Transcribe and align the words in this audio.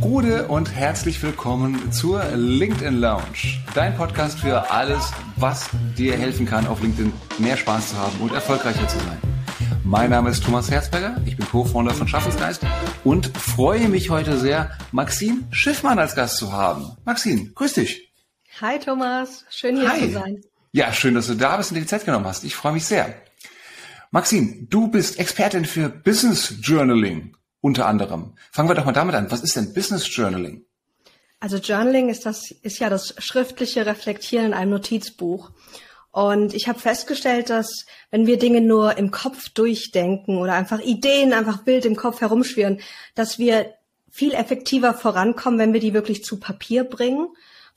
Gute 0.00 0.48
und 0.48 0.74
herzlich 0.74 1.22
willkommen 1.22 1.92
zur 1.92 2.24
LinkedIn 2.24 2.98
Lounge. 2.98 3.60
Dein 3.74 3.94
Podcast 3.94 4.38
für 4.40 4.70
alles, 4.70 5.12
was 5.36 5.68
dir 5.98 6.16
helfen 6.16 6.46
kann, 6.46 6.66
auf 6.66 6.80
LinkedIn 6.80 7.12
mehr 7.38 7.58
Spaß 7.58 7.90
zu 7.90 7.96
haben 7.98 8.18
und 8.20 8.32
erfolgreicher 8.32 8.88
zu 8.88 8.98
sein. 8.98 9.18
Mein 9.84 10.08
Name 10.08 10.30
ist 10.30 10.42
Thomas 10.42 10.70
Herzberger, 10.70 11.20
ich 11.26 11.36
bin 11.36 11.46
Co-Founder 11.46 11.92
von 11.92 12.08
Schaffensgeist 12.08 12.62
und 13.04 13.36
freue 13.36 13.90
mich 13.90 14.08
heute 14.08 14.38
sehr, 14.38 14.70
Maxine 14.90 15.46
Schiffmann 15.50 15.98
als 15.98 16.14
Gast 16.14 16.38
zu 16.38 16.50
haben. 16.50 16.96
Maxine, 17.04 17.50
grüß 17.54 17.74
dich. 17.74 18.10
Hi 18.62 18.78
Thomas, 18.78 19.44
schön 19.50 19.76
hier 19.76 19.90
Hi. 19.90 20.00
zu 20.00 20.12
sein. 20.12 20.40
Ja, 20.72 20.94
schön, 20.94 21.14
dass 21.14 21.26
du 21.26 21.34
da 21.34 21.58
bist 21.58 21.72
und 21.72 21.74
dir 21.74 21.82
die 21.82 21.86
Zeit 21.88 22.06
genommen 22.06 22.24
hast. 22.24 22.44
Ich 22.44 22.56
freue 22.56 22.72
mich 22.72 22.86
sehr. 22.86 23.14
Maxine, 24.10 24.66
du 24.70 24.88
bist 24.88 25.18
Expertin 25.18 25.66
für 25.66 25.90
Business 25.90 26.54
Journaling 26.62 27.34
unter 27.60 27.86
anderem. 27.86 28.34
Fangen 28.50 28.68
wir 28.68 28.74
doch 28.74 28.84
mal 28.84 28.92
damit 28.92 29.14
an. 29.14 29.30
Was 29.30 29.42
ist 29.42 29.56
denn 29.56 29.74
Business 29.74 30.14
Journaling? 30.14 30.64
Also 31.40 31.56
Journaling 31.56 32.08
ist 32.08 32.26
das 32.26 32.50
ist 32.50 32.78
ja 32.78 32.90
das 32.90 33.14
schriftliche 33.18 33.86
Reflektieren 33.86 34.46
in 34.46 34.54
einem 34.54 34.72
Notizbuch. 34.72 35.50
Und 36.12 36.54
ich 36.54 36.68
habe 36.68 36.78
festgestellt, 36.78 37.50
dass 37.50 37.86
wenn 38.10 38.26
wir 38.26 38.38
Dinge 38.38 38.60
nur 38.60 38.98
im 38.98 39.10
Kopf 39.10 39.48
durchdenken 39.50 40.38
oder 40.38 40.54
einfach 40.54 40.80
Ideen 40.80 41.32
einfach 41.32 41.66
wild 41.66 41.86
im 41.86 41.96
Kopf 41.96 42.20
herumschwirren, 42.20 42.80
dass 43.14 43.38
wir 43.38 43.74
viel 44.10 44.32
effektiver 44.32 44.92
vorankommen, 44.92 45.60
wenn 45.60 45.72
wir 45.72 45.80
die 45.80 45.94
wirklich 45.94 46.24
zu 46.24 46.40
Papier 46.40 46.84
bringen 46.84 47.28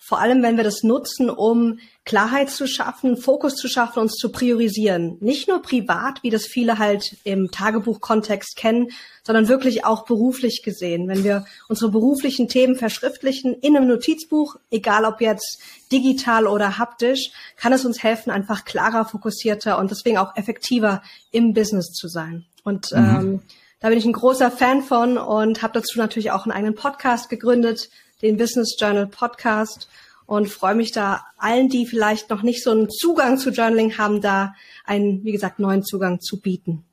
vor 0.06 0.20
allem, 0.20 0.44
wenn 0.44 0.58
wir 0.58 0.66
das 0.66 0.84
nutzen, 0.84 1.30
um 1.30 1.80
Klarheit 2.04 2.50
zu 2.50 2.68
schaffen, 2.68 3.16
Fokus 3.16 3.56
zu 3.56 3.70
schaffen, 3.70 4.00
uns 4.00 4.16
zu 4.16 4.34
priorisieren. 4.34 5.16
Nicht 5.22 5.48
nur 5.48 5.62
privat, 5.62 6.22
wie 6.24 6.30
das 6.30 6.46
viele 6.46 6.78
halt 6.78 7.16
im 7.24 7.52
Tagebuchkontext 7.52 8.58
kennen, 8.58 8.90
sondern 9.24 9.48
wirklich 9.48 9.86
auch 9.86 10.04
beruflich 10.04 10.62
gesehen. 10.62 11.08
Wenn 11.08 11.24
wir 11.24 11.46
unsere 11.70 11.90
beruflichen 11.90 12.50
Themen 12.50 12.76
verschriftlichen 12.76 13.54
in 13.54 13.78
einem 13.78 13.88
Notizbuch, 13.88 14.58
egal 14.72 15.06
ob 15.06 15.22
jetzt 15.22 15.62
digital 15.90 16.48
oder 16.48 16.78
haptisch, 16.78 17.32
kann 17.56 17.72
es 17.72 17.86
uns 17.86 18.04
helfen, 18.04 18.30
einfach 18.30 18.66
klarer, 18.66 19.06
fokussierter 19.06 19.78
und 19.78 19.90
deswegen 19.90 20.18
auch 20.18 20.36
effektiver 20.36 21.02
im 21.32 21.54
Business 21.54 21.94
zu 21.94 22.10
sein. 22.10 22.44
Und 22.66 22.92
mhm. 22.92 22.98
ähm, 22.98 23.42
da 23.80 23.88
bin 23.88 23.98
ich 23.98 24.06
ein 24.06 24.12
großer 24.12 24.52
Fan 24.52 24.82
von 24.82 25.18
und 25.18 25.62
habe 25.62 25.80
dazu 25.80 25.98
natürlich 25.98 26.32
auch 26.32 26.44
einen 26.44 26.52
eigenen 26.52 26.76
Podcast 26.76 27.30
gegründet, 27.30 27.90
den 28.24 28.38
Business 28.38 28.76
Journal 28.80 29.06
Podcast 29.06 29.88
und 30.26 30.50
freue 30.50 30.76
mich 30.76 30.92
da 30.92 31.26
allen, 31.38 31.70
die 31.70 31.86
vielleicht 31.86 32.30
noch 32.30 32.42
nicht 32.42 32.64
so 32.64 32.72
einen 32.72 32.90
Zugang 32.90 33.38
zu 33.38 33.52
Journaling 33.52 33.98
haben, 33.98 34.22
da 34.22 34.56
einen, 34.86 35.24
wie 35.24 35.32
gesagt, 35.32 35.60
neuen 35.60 35.84
Zugang 35.84 36.22
zu 36.22 36.40
bieten. 36.40 36.86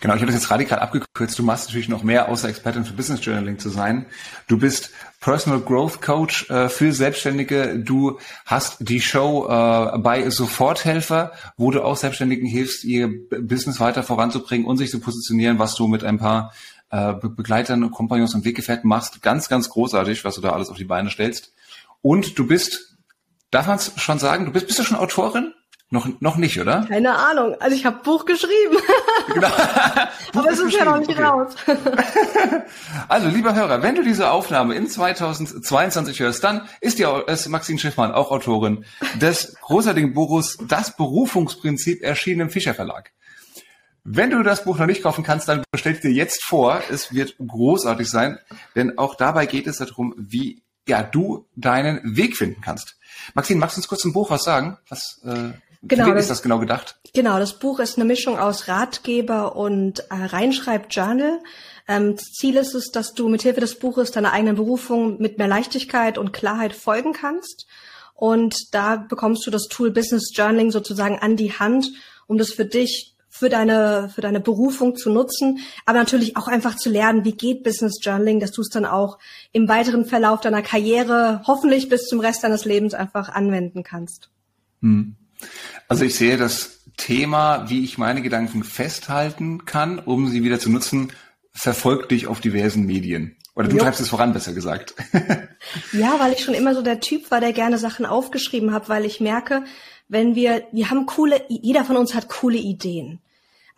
Genau, 0.00 0.14
ich 0.14 0.20
habe 0.20 0.32
das 0.32 0.40
jetzt 0.40 0.50
radikal 0.50 0.80
abgekürzt. 0.80 1.38
Du 1.38 1.44
machst 1.44 1.68
natürlich 1.68 1.88
noch 1.88 2.02
mehr, 2.02 2.28
außer 2.28 2.48
Expertin 2.48 2.84
für 2.84 2.94
Business 2.94 3.24
Journaling 3.24 3.60
zu 3.60 3.68
sein. 3.68 4.06
Du 4.48 4.58
bist 4.58 4.90
Personal 5.20 5.60
Growth 5.60 6.02
Coach 6.02 6.50
äh, 6.50 6.68
für 6.68 6.92
Selbstständige. 6.92 7.78
Du 7.78 8.18
hast 8.46 8.78
die 8.80 9.00
Show 9.00 9.46
äh, 9.46 9.98
bei 9.98 10.28
Soforthelfer, 10.28 11.32
wo 11.56 11.70
du 11.70 11.82
auch 11.82 11.96
Selbstständigen 11.96 12.48
hilfst, 12.48 12.82
ihr 12.82 13.10
Business 13.28 13.78
weiter 13.78 14.02
voranzubringen 14.02 14.66
und 14.66 14.78
sich 14.78 14.90
zu 14.90 14.98
positionieren, 14.98 15.58
was 15.58 15.76
du 15.76 15.86
mit 15.86 16.02
ein 16.02 16.18
paar 16.18 16.52
äh, 16.90 17.14
Begleitern, 17.14 17.90
Kompagnons 17.90 18.34
und 18.34 18.44
Weggefährten 18.44 18.88
machst. 18.88 19.22
Ganz, 19.22 19.48
ganz 19.48 19.68
großartig, 19.70 20.24
was 20.24 20.34
du 20.34 20.40
da 20.40 20.52
alles 20.52 20.70
auf 20.70 20.76
die 20.76 20.84
Beine 20.84 21.10
stellst. 21.10 21.52
Und 22.02 22.38
du 22.38 22.46
bist, 22.46 22.96
darf 23.50 23.66
man 23.66 23.76
es 23.76 23.92
schon 23.96 24.18
sagen, 24.18 24.46
du 24.46 24.52
bist, 24.52 24.66
bist 24.66 24.78
du 24.78 24.84
schon 24.84 24.96
Autorin? 24.96 25.54
Noch, 25.92 26.08
noch 26.20 26.36
nicht, 26.36 26.60
oder? 26.60 26.86
Keine 26.88 27.16
Ahnung. 27.16 27.56
Also 27.58 27.74
ich 27.74 27.84
habe 27.84 28.00
Buch 28.02 28.24
geschrieben. 28.24 28.76
Genau. 29.32 29.48
Buch 30.32 30.40
Aber 30.40 30.50
es 30.50 30.58
ist 30.58 30.72
ja 30.72 30.84
noch 30.84 30.98
nicht 30.98 31.10
okay. 31.10 31.22
raus. 31.22 31.54
also, 33.08 33.28
lieber 33.28 33.54
Hörer, 33.54 33.80
wenn 33.80 33.94
du 33.94 34.02
diese 34.02 34.30
Aufnahme 34.30 34.74
in 34.74 34.88
2022 34.88 36.18
hörst, 36.18 36.42
dann 36.42 36.68
ist 36.80 36.98
ja 36.98 37.20
ist 37.20 37.48
Maxine 37.48 37.78
Schiffmann 37.78 38.10
auch 38.10 38.32
Autorin 38.32 38.84
des 39.20 39.54
großartigen 39.60 40.14
Buches 40.14 40.58
Das 40.66 40.96
Berufungsprinzip 40.96 42.02
erschienen 42.02 42.40
im 42.40 42.50
Fischer 42.50 42.74
Verlag. 42.74 43.12
Wenn 44.04 44.30
du 44.30 44.42
das 44.42 44.64
Buch 44.64 44.78
noch 44.78 44.86
nicht 44.86 45.02
kaufen 45.02 45.24
kannst, 45.24 45.48
dann 45.48 45.62
bestell 45.70 45.94
dir 45.94 46.10
jetzt 46.10 46.44
vor. 46.44 46.82
Es 46.90 47.12
wird 47.12 47.36
großartig 47.38 48.08
sein, 48.08 48.38
denn 48.74 48.98
auch 48.98 49.14
dabei 49.14 49.46
geht 49.46 49.66
es 49.66 49.78
darum, 49.78 50.14
wie 50.16 50.62
ja, 50.88 51.02
du 51.02 51.46
deinen 51.56 52.16
Weg 52.16 52.36
finden 52.36 52.60
kannst. 52.60 52.96
Maxine, 53.34 53.60
magst 53.60 53.76
du 53.76 53.80
uns 53.80 53.88
kurz 53.88 54.00
zum 54.00 54.12
Buch 54.12 54.30
was 54.30 54.42
sagen? 54.42 54.78
Was, 54.88 55.20
äh, 55.24 55.52
genau, 55.82 56.04
für 56.04 56.10
wen 56.10 56.16
ist 56.16 56.30
das 56.30 56.42
genau 56.42 56.58
gedacht? 56.58 56.98
Genau, 57.12 57.38
das 57.38 57.58
Buch 57.58 57.78
ist 57.78 57.96
eine 57.96 58.04
Mischung 58.04 58.38
aus 58.38 58.68
Ratgeber 58.68 59.56
und 59.56 60.00
äh, 60.10 60.14
Reinschreib-Journal. 60.14 61.40
Ähm, 61.86 62.16
Ziel 62.18 62.56
ist 62.56 62.74
es, 62.74 62.90
dass 62.90 63.12
du 63.12 63.28
mithilfe 63.28 63.60
des 63.60 63.78
Buches 63.78 64.10
deiner 64.10 64.32
eigenen 64.32 64.56
Berufung 64.56 65.20
mit 65.20 65.38
mehr 65.38 65.48
Leichtigkeit 65.48 66.18
und 66.18 66.32
Klarheit 66.32 66.74
folgen 66.74 67.12
kannst. 67.12 67.66
Und 68.14 68.54
da 68.72 68.96
bekommst 68.96 69.46
du 69.46 69.50
das 69.50 69.66
Tool 69.68 69.90
Business 69.90 70.32
Journaling 70.34 70.70
sozusagen 70.70 71.18
an 71.18 71.36
die 71.36 71.52
Hand, 71.52 71.90
um 72.26 72.36
das 72.36 72.52
für 72.52 72.66
dich 72.66 73.16
für 73.40 73.48
deine, 73.48 74.10
für 74.14 74.20
deine 74.20 74.38
Berufung 74.38 74.96
zu 74.96 75.10
nutzen, 75.10 75.60
aber 75.86 75.98
natürlich 75.98 76.36
auch 76.36 76.46
einfach 76.46 76.76
zu 76.76 76.90
lernen, 76.90 77.24
wie 77.24 77.32
geht 77.32 77.62
Business 77.62 77.98
Journaling, 78.02 78.38
dass 78.38 78.52
du 78.52 78.60
es 78.60 78.68
dann 78.68 78.84
auch 78.84 79.18
im 79.52 79.66
weiteren 79.66 80.04
Verlauf 80.04 80.42
deiner 80.42 80.60
Karriere 80.60 81.40
hoffentlich 81.46 81.88
bis 81.88 82.06
zum 82.06 82.20
Rest 82.20 82.44
deines 82.44 82.66
Lebens 82.66 82.92
einfach 82.92 83.30
anwenden 83.30 83.82
kannst. 83.82 84.28
Hm. 84.82 85.16
Also 85.88 86.04
ich 86.04 86.16
sehe 86.16 86.36
das 86.36 86.84
Thema, 86.98 87.70
wie 87.70 87.82
ich 87.82 87.96
meine 87.96 88.20
Gedanken 88.20 88.62
festhalten 88.62 89.64
kann, 89.64 89.98
um 89.98 90.28
sie 90.28 90.44
wieder 90.44 90.60
zu 90.60 90.68
nutzen, 90.68 91.10
verfolgt 91.50 92.10
dich 92.10 92.26
auf 92.26 92.40
diversen 92.40 92.84
Medien. 92.84 93.38
Oder 93.54 93.68
du 93.68 93.76
jo. 93.76 93.82
treibst 93.82 94.02
es 94.02 94.10
voran, 94.10 94.34
besser 94.34 94.52
gesagt. 94.52 94.94
ja, 95.92 96.20
weil 96.20 96.34
ich 96.34 96.44
schon 96.44 96.52
immer 96.52 96.74
so 96.74 96.82
der 96.82 97.00
Typ 97.00 97.30
war, 97.30 97.40
der 97.40 97.54
gerne 97.54 97.78
Sachen 97.78 98.04
aufgeschrieben 98.04 98.74
hat, 98.74 98.90
weil 98.90 99.06
ich 99.06 99.18
merke, 99.18 99.64
wenn 100.08 100.34
wir, 100.34 100.64
wir 100.72 100.90
haben 100.90 101.06
coole, 101.06 101.40
jeder 101.48 101.86
von 101.86 101.96
uns 101.96 102.14
hat 102.14 102.28
coole 102.28 102.58
Ideen. 102.58 103.20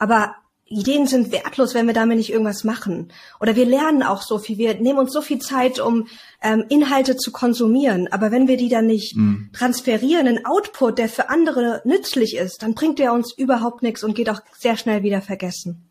Aber 0.03 0.35
Ideen 0.65 1.07
sind 1.07 1.31
wertlos, 1.31 1.75
wenn 1.75 1.87
wir 1.87 1.95
damit 1.95 2.17
nicht 2.17 2.33
irgendwas 2.33 2.65
machen. 2.65 3.13
Oder 3.39 3.55
wir 3.55 3.67
lernen 3.67 4.03
auch 4.03 4.21
so 4.21 4.39
viel, 4.39 4.59
wir 4.59 4.75
nehmen 4.75 4.99
uns 4.99 5.13
so 5.13 5.23
viel 5.23 5.39
Zeit, 5.39 5.79
um 5.79 6.09
ähm, 6.43 6.65
Inhalte 6.71 7.17
zu 7.17 7.31
konsumieren. 7.31 8.09
Aber 8.11 8.33
wenn 8.33 8.49
wir 8.49 8.57
die 8.57 8.69
dann 8.69 8.87
nicht 8.87 9.15
mhm. 9.17 9.51
transferieren 9.53 10.27
in 10.27 10.45
Output, 10.45 10.99
der 10.99 11.09
für 11.09 11.29
andere 11.29 11.83
nützlich 11.85 12.37
ist, 12.37 12.65
dann 12.65 12.75
bringt 12.75 12.99
der 12.99 13.13
uns 13.13 13.33
überhaupt 13.33 13.85
nichts 13.85 14.03
und 14.03 14.15
geht 14.15 14.29
auch 14.29 14.41
sehr 14.59 14.77
schnell 14.77 15.05
wieder 15.05 15.23
vergessen. 15.23 15.89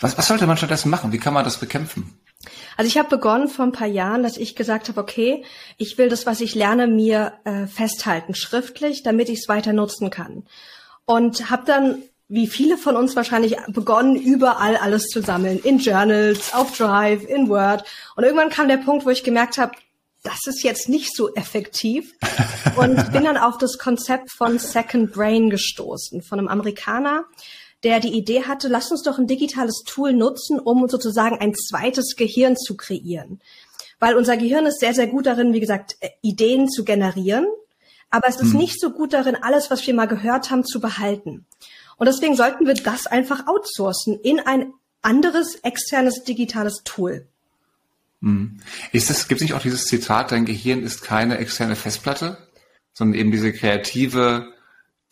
Was, 0.00 0.18
was 0.18 0.26
sollte 0.26 0.48
man 0.48 0.56
stattdessen 0.56 0.90
machen? 0.90 1.12
Wie 1.12 1.18
kann 1.18 1.32
man 1.32 1.44
das 1.44 1.58
bekämpfen? 1.58 2.18
Also 2.76 2.88
ich 2.88 2.98
habe 2.98 3.08
begonnen 3.08 3.46
vor 3.46 3.66
ein 3.66 3.72
paar 3.72 3.86
Jahren, 3.86 4.24
dass 4.24 4.36
ich 4.36 4.56
gesagt 4.56 4.88
habe, 4.88 5.00
okay, 5.00 5.44
ich 5.76 5.96
will 5.96 6.08
das, 6.08 6.26
was 6.26 6.40
ich 6.40 6.56
lerne, 6.56 6.88
mir 6.88 7.34
äh, 7.44 7.68
festhalten, 7.68 8.34
schriftlich, 8.34 9.04
damit 9.04 9.28
ich 9.28 9.38
es 9.38 9.48
weiter 9.48 9.72
nutzen 9.72 10.10
kann. 10.10 10.42
Und 11.06 11.50
habe 11.50 11.62
dann 11.66 12.02
wie 12.28 12.46
viele 12.46 12.78
von 12.78 12.96
uns 12.96 13.16
wahrscheinlich 13.16 13.56
begonnen, 13.68 14.16
überall 14.16 14.76
alles 14.76 15.08
zu 15.08 15.20
sammeln. 15.20 15.60
In 15.62 15.78
Journals, 15.78 16.54
auf 16.54 16.76
Drive, 16.76 17.24
in 17.24 17.48
Word. 17.48 17.84
Und 18.16 18.24
irgendwann 18.24 18.50
kam 18.50 18.68
der 18.68 18.78
Punkt, 18.78 19.04
wo 19.04 19.10
ich 19.10 19.24
gemerkt 19.24 19.58
habe, 19.58 19.72
das 20.22 20.46
ist 20.46 20.62
jetzt 20.62 20.88
nicht 20.88 21.14
so 21.14 21.34
effektiv. 21.34 22.14
Und 22.76 23.12
bin 23.12 23.24
dann 23.24 23.36
auf 23.36 23.58
das 23.58 23.78
Konzept 23.78 24.30
von 24.32 24.58
Second 24.58 25.12
Brain 25.12 25.50
gestoßen, 25.50 26.22
von 26.22 26.38
einem 26.38 26.48
Amerikaner, 26.48 27.24
der 27.84 28.00
die 28.00 28.16
Idee 28.16 28.44
hatte, 28.44 28.68
lass 28.68 28.90
uns 28.90 29.02
doch 29.02 29.18
ein 29.18 29.26
digitales 29.26 29.82
Tool 29.86 30.14
nutzen, 30.14 30.58
um 30.58 30.88
sozusagen 30.88 31.38
ein 31.38 31.54
zweites 31.54 32.16
Gehirn 32.16 32.56
zu 32.56 32.76
kreieren. 32.76 33.40
Weil 34.00 34.16
unser 34.16 34.38
Gehirn 34.38 34.64
ist 34.64 34.80
sehr, 34.80 34.94
sehr 34.94 35.06
gut 35.06 35.26
darin, 35.26 35.52
wie 35.52 35.60
gesagt, 35.60 35.96
äh, 36.00 36.08
Ideen 36.22 36.68
zu 36.68 36.84
generieren. 36.84 37.46
Aber 38.10 38.28
es 38.28 38.36
ist 38.40 38.52
hm. 38.52 38.60
nicht 38.60 38.80
so 38.80 38.90
gut 38.90 39.12
darin, 39.12 39.36
alles, 39.40 39.70
was 39.70 39.86
wir 39.86 39.92
mal 39.92 40.06
gehört 40.06 40.50
haben, 40.50 40.64
zu 40.64 40.80
behalten. 40.80 41.46
Und 41.96 42.06
deswegen 42.06 42.36
sollten 42.36 42.66
wir 42.66 42.74
das 42.74 43.06
einfach 43.06 43.46
outsourcen 43.46 44.18
in 44.20 44.40
ein 44.40 44.72
anderes 45.02 45.56
externes 45.56 46.24
digitales 46.24 46.82
Tool. 46.84 47.26
Hm. 48.22 48.58
Ist 48.92 49.10
es, 49.10 49.28
gibt 49.28 49.40
es 49.40 49.42
nicht 49.42 49.54
auch 49.54 49.62
dieses 49.62 49.84
Zitat, 49.84 50.32
dein 50.32 50.46
Gehirn 50.46 50.82
ist 50.82 51.02
keine 51.02 51.38
externe 51.38 51.76
Festplatte, 51.76 52.38
sondern 52.92 53.18
eben 53.20 53.30
diese 53.30 53.52
kreative 53.52 54.52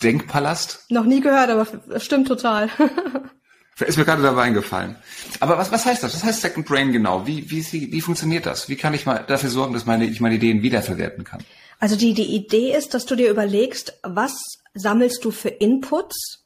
Denkpalast? 0.02 0.90
Noch 0.90 1.04
nie 1.04 1.20
gehört, 1.20 1.50
aber 1.50 1.66
stimmt 2.00 2.28
total. 2.28 2.70
ist 3.86 3.98
mir 3.98 4.04
gerade 4.04 4.22
dabei 4.22 4.42
eingefallen. 4.42 4.96
Aber 5.40 5.58
was, 5.58 5.70
was 5.72 5.84
heißt 5.84 6.02
das? 6.02 6.14
Was 6.14 6.24
heißt 6.24 6.40
Second 6.40 6.66
Brain 6.66 6.92
genau? 6.92 7.26
Wie, 7.26 7.50
wie, 7.50 7.92
wie 7.92 8.00
funktioniert 8.00 8.46
das? 8.46 8.68
Wie 8.68 8.76
kann 8.76 8.94
ich 8.94 9.06
mal 9.06 9.24
dafür 9.26 9.50
sorgen, 9.50 9.74
dass 9.74 9.86
meine, 9.86 10.06
ich 10.06 10.20
meine 10.20 10.36
Ideen 10.36 10.62
wiederverwerten 10.62 11.24
kann? 11.24 11.42
Also 11.78 11.96
die, 11.96 12.14
die 12.14 12.34
Idee 12.34 12.76
ist, 12.76 12.94
dass 12.94 13.06
du 13.06 13.16
dir 13.16 13.28
überlegst, 13.28 13.98
was 14.02 14.34
sammelst 14.74 15.24
du 15.24 15.30
für 15.30 15.48
Inputs 15.48 16.41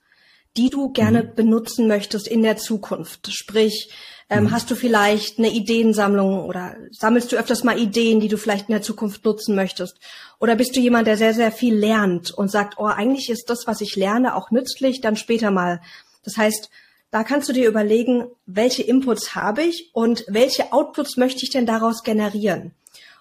die 0.57 0.71
du 0.71 0.91
gerne 0.91 1.23
mhm. 1.23 1.35
benutzen 1.35 1.89
möchtest 1.89 2.29
in 2.29 2.43
der 2.43 2.57
Zukunft. 2.57 3.33
Sprich, 3.33 3.91
ähm, 4.29 4.45
mhm. 4.45 4.51
hast 4.51 4.71
du 4.71 4.75
vielleicht 4.75 5.39
eine 5.39 5.51
Ideensammlung 5.51 6.45
oder 6.45 6.77
sammelst 6.91 7.31
du 7.31 7.37
öfters 7.37 7.63
mal 7.63 7.79
Ideen, 7.79 8.21
die 8.21 8.29
du 8.29 8.39
vielleicht 8.39 8.69
in 8.69 8.73
der 8.73 8.83
Zukunft 8.83 9.25
nutzen 9.25 9.55
möchtest? 9.55 9.99
Oder 10.41 10.57
bist 10.57 10.75
du 10.75 10.81
jemand, 10.81 11.07
der 11.07 11.17
sehr, 11.17 11.35
sehr 11.35 11.53
viel 11.53 11.75
lernt 11.75 12.33
und 12.33 12.51
sagt, 12.51 12.79
oh, 12.79 12.87
eigentlich 12.87 13.31
ist 13.31 13.49
das, 13.51 13.67
was 13.67 13.81
ich 13.81 13.95
lerne, 13.97 14.35
auch 14.35 14.51
nützlich, 14.51 15.01
dann 15.01 15.17
später 15.17 15.51
mal. 15.51 15.81
Das 16.25 16.37
heißt, 16.37 16.71
da 17.13 17.23
kannst 17.23 17.49
du 17.49 17.53
dir 17.53 17.69
überlegen, 17.69 18.27
welche 18.47 18.83
Inputs 18.83 19.35
habe 19.35 19.63
ich 19.63 19.91
und 19.93 20.25
welche 20.29 20.73
Outputs 20.73 21.17
möchte 21.17 21.45
ich 21.45 21.51
denn 21.51 21.67
daraus 21.67 22.03
generieren. 22.03 22.73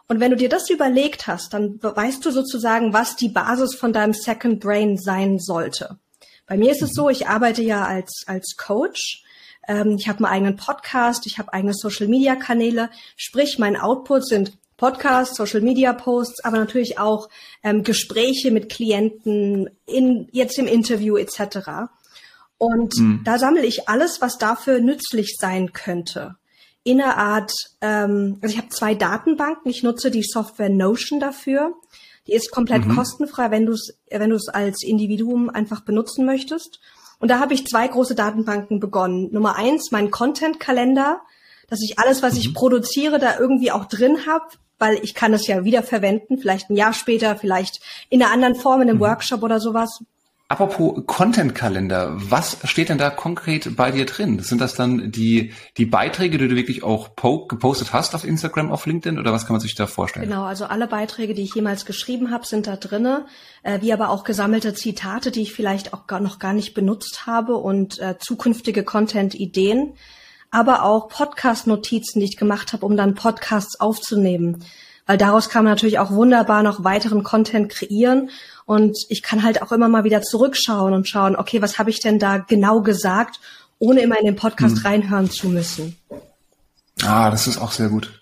Und 0.08 0.20
wenn 0.20 0.32
du 0.32 0.38
dir 0.38 0.50
das 0.50 0.70
überlegt 0.70 1.28
hast, 1.28 1.54
dann 1.54 1.80
weißt 1.82 2.24
du 2.26 2.32
sozusagen, 2.32 2.94
was 2.94 3.16
die 3.16 3.30
Basis 3.30 3.76
von 3.76 3.94
deinem 3.94 4.14
Second 4.14 4.60
Brain 4.60 4.98
sein 4.98 5.40
sollte. 5.40 5.98
Bei 6.48 6.58
mir 6.58 6.72
ist 6.72 6.82
es 6.82 6.92
so, 6.94 7.10
ich 7.10 7.28
arbeite 7.28 7.62
ja 7.64 7.86
als, 7.86 8.24
als 8.28 8.56
Coach. 8.58 9.24
Ähm, 9.68 9.96
ich 9.98 10.08
habe 10.08 10.20
einen 10.20 10.34
eigenen 10.34 10.56
Podcast, 10.56 11.26
ich 11.26 11.38
habe 11.38 11.54
eigene 11.54 11.74
Social-Media-Kanäle. 11.74 12.90
Sprich, 13.16 13.58
mein 13.58 13.76
Output 13.76 14.28
sind 14.28 14.58
Podcasts, 14.78 15.38
Social-Media-Posts, 15.38 16.44
aber 16.44 16.58
natürlich 16.58 17.00
auch 17.00 17.30
ähm, 17.64 17.84
Gespräche 17.84 18.52
mit 18.52 18.70
Klienten, 18.70 19.70
in, 19.86 20.28
jetzt 20.32 20.60
im 20.60 20.68
Interview 20.68 21.18
etc. 21.18 21.90
Und 22.58 22.98
mhm. 22.98 23.22
da 23.24 23.40
sammle 23.40 23.66
ich 23.66 23.90
alles, 23.90 24.22
was 24.22 24.38
dafür 24.38 24.80
nützlich 24.80 25.38
sein 25.40 25.74
könnte 25.74 26.36
in 26.86 27.02
einer 27.02 27.18
Art, 27.18 27.52
ähm, 27.82 28.38
also 28.42 28.54
ich 28.54 28.62
habe 28.62 28.70
zwei 28.70 28.94
Datenbanken. 28.94 29.70
Ich 29.72 29.82
nutze 29.82 30.12
die 30.12 30.24
Software 30.24 30.70
Notion 30.70 31.20
dafür. 31.20 31.74
Die 32.28 32.34
ist 32.34 32.52
komplett 32.52 32.86
mhm. 32.86 32.96
kostenfrei, 32.96 33.52
wenn 33.52 33.66
du 33.66 33.74
es 33.74 33.98
wenn 34.10 34.30
du 34.30 34.36
es 34.36 34.48
als 34.48 34.84
Individuum 34.84 35.50
einfach 35.50 35.82
benutzen 35.82 36.26
möchtest. 36.26 36.80
Und 37.20 37.30
da 37.30 37.40
habe 37.40 37.54
ich 37.54 37.66
zwei 37.68 37.88
große 37.88 38.16
Datenbanken 38.16 38.80
begonnen. 38.80 39.30
Nummer 39.32 39.56
eins, 39.56 39.92
mein 39.92 40.12
Content-Kalender, 40.12 41.22
dass 41.70 41.82
ich 41.82 41.98
alles, 42.00 42.22
was 42.22 42.34
mhm. 42.34 42.40
ich 42.40 42.54
produziere, 42.54 43.20
da 43.20 43.40
irgendwie 43.40 43.72
auch 43.72 43.86
drin 43.86 44.26
habe, 44.26 44.46
weil 44.78 45.00
ich 45.04 45.14
kann 45.14 45.34
es 45.34 45.48
ja 45.48 45.64
wieder 45.64 45.84
verwenden, 45.84 46.38
vielleicht 46.38 46.70
ein 46.70 46.76
Jahr 46.76 46.94
später, 46.94 47.36
vielleicht 47.36 47.82
in 48.10 48.22
einer 48.22 48.32
anderen 48.32 48.56
Form, 48.56 48.82
in 48.82 48.90
einem 48.90 48.98
mhm. 48.98 49.04
Workshop 49.04 49.44
oder 49.44 49.60
sowas. 49.60 50.02
Apropos 50.48 51.02
Content-Kalender, 51.08 52.12
was 52.18 52.58
steht 52.66 52.90
denn 52.90 53.00
da 53.00 53.10
konkret 53.10 53.76
bei 53.76 53.90
dir 53.90 54.06
drin? 54.06 54.38
Sind 54.38 54.62
das 54.62 54.76
dann 54.76 55.12
die, 55.12 55.54
die 55.78 55.88
Beiträge, 55.88 56.38
die 56.38 56.48
du 56.48 56.56
wirklich 56.56 56.84
auch 56.84 57.16
gepostet 57.16 57.94
hast 57.94 58.14
auf 58.14 58.24
Instagram, 58.24 58.72
auf 58.72 58.86
LinkedIn 58.86 59.18
oder 59.18 59.34
was 59.34 59.48
kann 59.48 59.56
man 59.56 59.60
sich 59.60 59.74
da 59.74 59.88
vorstellen? 59.88 60.30
Genau, 60.30 60.44
also 60.44 60.66
alle 60.66 60.86
Beiträge, 60.86 61.34
die 61.34 61.42
ich 61.42 61.56
jemals 61.56 61.86
geschrieben 61.86 62.30
habe, 62.30 62.46
sind 62.46 62.68
da 62.68 62.76
drinne, 62.76 63.26
äh, 63.64 63.82
wie 63.82 63.92
aber 63.92 64.10
auch 64.10 64.24
gesammelte 64.24 64.76
Zitate, 64.76 65.32
die 65.32 65.42
ich 65.42 65.54
vielleicht 65.54 65.96
auch 65.96 66.06
gar, 66.06 66.20
noch 66.20 66.38
gar 66.38 66.54
nicht 66.54 66.76
benutzt 66.76 67.26
habe 67.26 67.56
und 67.56 67.98
äh, 67.98 68.20
zukünftige 68.20 68.84
Content-Ideen, 68.84 69.96
aber 70.52 70.84
auch 70.84 71.08
Podcast-Notizen, 71.08 72.20
die 72.20 72.26
ich 72.26 72.38
gemacht 72.38 72.72
habe, 72.72 72.86
um 72.86 72.96
dann 72.96 73.16
Podcasts 73.16 73.80
aufzunehmen 73.80 74.64
weil 75.06 75.18
daraus 75.18 75.50
kann 75.50 75.64
man 75.64 75.74
natürlich 75.74 76.00
auch 76.00 76.12
wunderbar 76.12 76.64
noch 76.64 76.84
weiteren 76.84 77.24
Content 77.24 77.70
kreieren 77.70 78.30
und 78.66 78.98
ich 79.10 79.22
kann 79.22 79.44
halt 79.44 79.62
auch 79.62 79.72
immer 79.72 79.88
mal 79.88 80.04
wieder 80.04 80.22
zurückschauen 80.22 80.94
und 80.94 81.08
schauen, 81.08 81.36
okay, 81.36 81.62
was 81.62 81.78
habe 81.78 81.90
ich 81.90 82.00
denn 82.00 82.20
da 82.20 82.38
genau 82.38 82.82
gesagt, 82.82 83.40
ohne 83.80 84.02
immer 84.02 84.20
in 84.20 84.26
den 84.26 84.36
Podcast 84.36 84.78
mhm. 84.78 84.86
reinhören 84.86 85.30
zu 85.30 85.50
müssen. 85.50 85.98
Ah, 87.04 87.30
das 87.30 87.48
ist 87.48 87.58
auch 87.58 87.72
sehr 87.72 87.90
gut. 87.90 88.22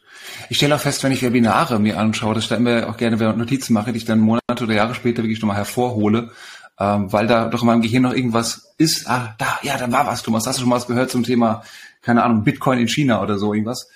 Ich 0.50 0.58
stelle 0.58 0.76
auch 0.76 0.80
fest, 0.80 1.04
wenn 1.04 1.12
ich 1.12 1.22
Webinare 1.22 1.80
mir 1.80 1.98
anschaue, 1.98 2.34
dass 2.34 2.44
ich 2.44 2.50
da 2.50 2.56
immer 2.56 2.90
auch 2.90 2.98
gerne 2.98 3.18
Notizen 3.34 3.74
mache, 3.74 3.92
die 3.92 3.98
ich 3.98 4.06
dann 4.06 4.20
Monate 4.20 4.64
oder 4.64 4.74
Jahre 4.74 4.96
später 4.96 5.24
wirklich 5.24 5.42
nochmal 5.42 5.58
hervorhole, 5.58 6.32
ähm, 6.80 7.14
weil 7.14 7.28
da 7.28 7.48
doch 7.48 7.62
in 7.62 7.68
meinem 7.68 7.82
Gehirn 7.82 8.04
noch 8.04 8.14
irgendwas 8.14 8.74
ist. 8.78 9.08
Ah, 9.08 9.36
da, 9.38 9.60
ja, 9.62 9.78
da 9.78 9.92
war 9.92 10.08
was, 10.08 10.24
Thomas. 10.24 10.46
Hast 10.48 10.58
du 10.58 10.62
schon 10.62 10.70
mal 10.70 10.78
was 10.78 10.88
gehört 10.88 11.12
zum 11.12 11.24
Thema, 11.24 11.64
keine 12.02 12.24
Ahnung, 12.24 12.44
Bitcoin 12.44 12.80
in 12.80 12.88
China 12.88 13.22
oder 13.22 13.38
so 13.38 13.54
irgendwas? 13.54 13.88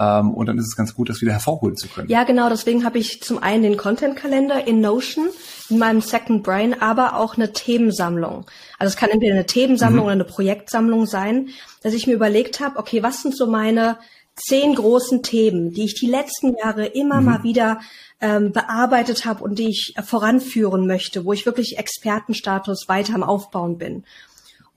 Ähm, 0.00 0.32
und 0.32 0.46
dann 0.46 0.56
ist 0.56 0.66
es 0.66 0.76
ganz 0.76 0.94
gut, 0.94 1.10
das 1.10 1.20
wieder 1.20 1.32
hervorholen 1.32 1.76
zu 1.76 1.86
können. 1.86 2.08
Ja, 2.08 2.24
genau. 2.24 2.48
Deswegen 2.48 2.84
habe 2.84 2.98
ich 2.98 3.20
zum 3.22 3.38
einen 3.38 3.62
den 3.62 3.76
Content-Kalender 3.76 4.66
in 4.66 4.80
Notion, 4.80 5.28
in 5.68 5.76
meinem 5.76 6.00
Second 6.00 6.42
Brain, 6.42 6.80
aber 6.80 7.16
auch 7.16 7.36
eine 7.36 7.52
Themensammlung. 7.52 8.46
Also 8.78 8.92
es 8.92 8.96
kann 8.96 9.10
entweder 9.10 9.34
eine 9.34 9.44
Themensammlung 9.44 10.00
mhm. 10.00 10.06
oder 10.06 10.12
eine 10.14 10.24
Projektsammlung 10.24 11.04
sein, 11.04 11.50
dass 11.82 11.92
ich 11.92 12.06
mir 12.06 12.14
überlegt 12.14 12.60
habe, 12.60 12.78
okay, 12.78 13.02
was 13.02 13.20
sind 13.20 13.36
so 13.36 13.46
meine 13.46 13.98
zehn 14.36 14.74
großen 14.74 15.22
Themen, 15.22 15.72
die 15.72 15.84
ich 15.84 15.94
die 15.94 16.06
letzten 16.06 16.56
Jahre 16.56 16.86
immer 16.86 17.20
mhm. 17.20 17.26
mal 17.26 17.42
wieder 17.42 17.80
ähm, 18.22 18.52
bearbeitet 18.52 19.26
habe 19.26 19.44
und 19.44 19.58
die 19.58 19.68
ich 19.68 19.94
voranführen 20.02 20.86
möchte, 20.86 21.26
wo 21.26 21.34
ich 21.34 21.44
wirklich 21.44 21.76
Expertenstatus 21.76 22.88
weiter 22.88 23.14
am 23.14 23.22
Aufbauen 23.22 23.76
bin. 23.76 24.04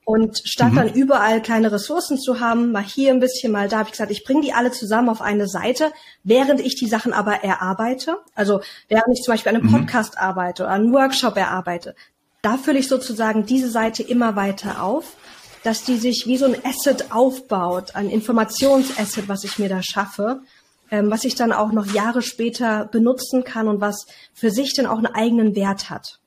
Und 0.06 0.42
statt 0.44 0.72
mhm. 0.72 0.76
dann 0.76 0.94
überall 0.94 1.42
kleine 1.42 1.72
Ressourcen 1.72 2.18
zu 2.20 2.40
haben, 2.40 2.72
mal 2.72 2.84
hier 2.84 3.12
ein 3.12 3.20
bisschen, 3.20 3.52
mal 3.52 3.70
da, 3.70 3.78
habe 3.78 3.88
ich 3.88 3.94
gesagt, 3.94 4.12
ich 4.12 4.26
bringe 4.26 4.42
die 4.42 4.54
alle 4.54 4.72
zusammen 4.72 5.10
auf 5.10 5.22
eine 5.22 5.48
Seite, 5.48 5.92
während 6.24 6.60
ich 6.60 6.76
die 6.76 6.88
Sachen 6.88 7.14
aber 7.14 7.44
erarbeite. 7.44 8.18
Also 8.36 8.62
während 8.90 9.18
ich 9.18 9.24
zum 9.24 9.34
Beispiel 9.34 9.56
an 9.56 9.62
einem 9.62 9.72
mhm. 9.72 9.78
Podcast 9.78 10.18
arbeite 10.18 10.64
oder 10.64 10.74
einen 10.74 10.92
Workshop 10.94 11.38
erarbeite, 11.38 11.96
da 12.42 12.58
fülle 12.58 12.80
ich 12.80 12.90
sozusagen 12.90 13.46
diese 13.46 13.70
Seite 13.70 14.04
immer 14.04 14.36
weiter 14.36 14.84
auf, 14.84 15.16
dass 15.64 15.86
die 15.86 15.96
sich 15.96 16.26
wie 16.28 16.38
so 16.38 16.46
ein 16.46 16.58
Asset 16.66 17.12
aufbaut, 17.12 17.96
ein 17.96 18.10
Informationsasset, 18.10 19.30
was 19.30 19.46
ich 19.46 19.60
mir 19.60 19.70
da 19.70 19.82
schaffe, 19.82 20.42
ähm, 20.92 21.10
was 21.10 21.24
ich 21.24 21.36
dann 21.36 21.54
auch 21.54 21.72
noch 21.72 21.86
Jahre 21.88 22.22
später 22.22 22.86
benutzen 22.92 23.46
kann 23.46 23.70
und 23.70 23.80
was 23.80 24.06
für 24.34 24.52
sich 24.52 24.74
dann 24.76 24.86
auch 24.86 24.98
einen 24.98 25.08
eigenen 25.08 25.56
Wert 25.56 25.90
hat. 25.90 26.20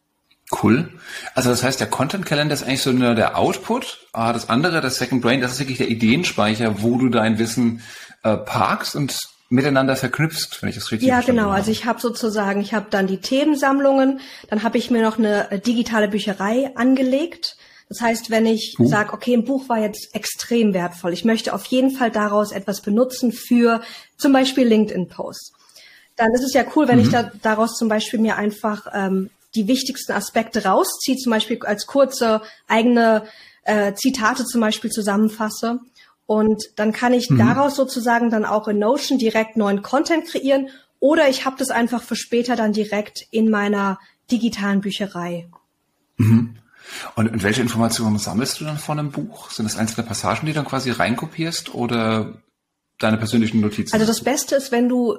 Cool. 0.51 0.89
Also 1.35 1.51
das 1.51 1.63
heißt, 1.63 1.81
der 1.81 1.89
Content-Kalender 1.89 2.55
ist 2.55 2.63
eigentlich 2.63 2.83
so 2.83 2.93
nur 2.93 3.15
der 3.15 3.37
Output. 3.37 4.07
Ah, 4.13 4.33
das 4.33 4.49
andere, 4.49 4.81
das 4.81 4.97
Second 4.97 5.23
Brain, 5.23 5.41
das 5.41 5.53
ist 5.53 5.59
wirklich 5.59 5.79
der 5.79 5.89
Ideenspeicher, 5.89 6.83
wo 6.83 6.99
du 6.99 7.09
dein 7.09 7.39
Wissen 7.39 7.83
äh, 8.23 8.37
parkst 8.37 8.95
und 8.95 9.19
miteinander 9.49 9.97
verknüpfst, 9.97 10.59
wenn 10.61 10.69
ich 10.69 10.75
das 10.75 10.91
richtig 10.91 11.09
Ja, 11.09 11.21
genau. 11.21 11.45
Habe. 11.45 11.55
Also 11.55 11.71
ich 11.71 11.85
habe 11.85 12.01
sozusagen, 12.01 12.61
ich 12.61 12.75
habe 12.75 12.87
dann 12.91 13.07
die 13.07 13.19
Themensammlungen, 13.19 14.21
dann 14.49 14.63
habe 14.63 14.79
ich 14.79 14.91
mir 14.91 15.03
noch 15.03 15.19
eine 15.19 15.51
äh, 15.51 15.61
digitale 15.61 16.09
Bücherei 16.09 16.71
angelegt. 16.77 17.57
Das 17.89 18.01
heißt, 18.01 18.31
wenn 18.31 18.47
ich 18.47 18.77
uh. 18.79 18.87
sage, 18.87 19.13
okay, 19.13 19.35
ein 19.35 19.45
Buch 19.45 19.69
war 19.69 19.79
jetzt 19.79 20.15
extrem 20.15 20.75
wertvoll, 20.75 21.13
ich 21.13 21.25
möchte 21.25 21.55
auf 21.55 21.65
jeden 21.67 21.91
Fall 21.91 22.11
daraus 22.11 22.51
etwas 22.51 22.81
benutzen 22.81 23.33
für 23.33 23.81
zum 24.17 24.33
Beispiel 24.33 24.67
LinkedIn-Posts, 24.67 25.53
dann 26.17 26.33
ist 26.33 26.43
es 26.43 26.53
ja 26.53 26.65
cool, 26.75 26.89
wenn 26.89 26.99
mhm. 26.99 27.05
ich 27.05 27.11
da, 27.11 27.31
daraus 27.43 27.77
zum 27.77 27.89
Beispiel 27.89 28.19
mir 28.19 28.37
einfach 28.37 28.87
ähm, 28.93 29.31
die 29.57 29.67
wichtigsten 29.67 30.13
Aspekte 30.13 30.65
rausziehe, 30.65 31.17
zum 31.17 31.31
Beispiel 31.31 31.59
als 31.63 31.87
kurze 31.87 32.43
eigene 32.69 33.25
äh, 33.65 33.95
Zitate 33.95 34.45
zum 34.45 34.61
Beispiel 34.61 34.91
zusammenfasse. 34.91 35.81
Und 36.27 36.65
dann 36.77 36.93
kann 36.93 37.13
ich 37.13 37.31
mhm. 37.31 37.39
daraus 37.39 37.77
sozusagen 37.77 38.31
dann 38.31 38.45
auch 38.45 38.69
in 38.69 38.79
Notion 38.79 39.19
direkt 39.19 39.57
neuen 39.57 39.83
Content 39.83 40.27
kreieren 40.27 40.69
oder 40.99 41.29
ich 41.29 41.45
habe 41.45 41.57
das 41.59 41.71
einfach 41.71 42.03
für 42.03 42.17
später 42.17 42.57
dann 42.57 42.73
direkt 42.73 43.27
in 43.31 43.51
meiner 43.51 43.99
digitalen 44.31 44.81
Bücherei. 44.81 45.49
Mhm. 46.17 46.57
Und, 47.15 47.31
und 47.31 47.43
welche 47.43 47.63
Informationen 47.63 48.19
sammelst 48.19 48.61
du 48.61 48.65
dann 48.65 48.79
von 48.79 48.99
einem 48.99 49.11
Buch? 49.11 49.51
Sind 49.51 49.67
das 49.67 49.77
einzelne 49.77 50.07
Passagen, 50.07 50.47
die 50.47 50.53
du 50.53 50.57
dann 50.57 50.65
quasi 50.65 50.91
reinkopierst 50.91 51.75
oder 51.75 52.43
deine 52.99 53.19
persönlichen 53.19 53.61
Notizen? 53.61 53.95
Also 53.95 54.07
das 54.07 54.23
Beste 54.23 54.57
ist, 54.57 54.73
wenn 54.73 54.89
du 54.89 55.19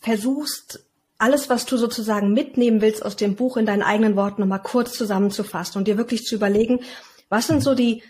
versuchst, 0.00 0.85
alles, 1.18 1.48
was 1.48 1.64
du 1.66 1.76
sozusagen 1.76 2.32
mitnehmen 2.32 2.80
willst 2.80 3.04
aus 3.04 3.16
dem 3.16 3.36
Buch 3.36 3.56
in 3.56 3.66
deinen 3.66 3.82
eigenen 3.82 4.16
Worten 4.16 4.42
nochmal 4.42 4.62
kurz 4.62 4.92
zusammenzufassen 4.92 5.78
und 5.78 5.88
dir 5.88 5.96
wirklich 5.96 6.24
zu 6.24 6.34
überlegen, 6.34 6.80
was 7.28 7.46
sind 7.46 7.62
so 7.62 7.74
die, 7.74 8.02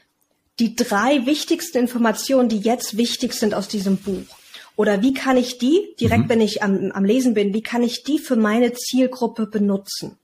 die 0.59 0.75
drei 0.75 1.25
wichtigsten 1.27 1.79
Informationen, 1.79 2.49
die 2.49 2.59
jetzt 2.59 2.97
wichtig 2.97 3.35
sind 3.35 3.55
aus 3.55 3.69
diesem 3.69 3.99
Buch? 3.99 4.25
Oder 4.75 5.03
wie 5.03 5.15
kann 5.15 5.37
ich 5.37 5.59
die, 5.59 5.95
direkt 5.99 6.25
mhm. 6.25 6.29
wenn 6.29 6.41
ich 6.41 6.63
am, 6.63 6.93
am 6.93 7.05
Lesen 7.05 7.35
bin, 7.35 7.55
wie 7.55 7.63
kann 7.63 7.83
ich 7.83 8.03
die 8.03 8.19
für 8.19 8.37
meine 8.37 8.73
Zielgruppe 8.75 9.47
benutzen? 9.47 10.19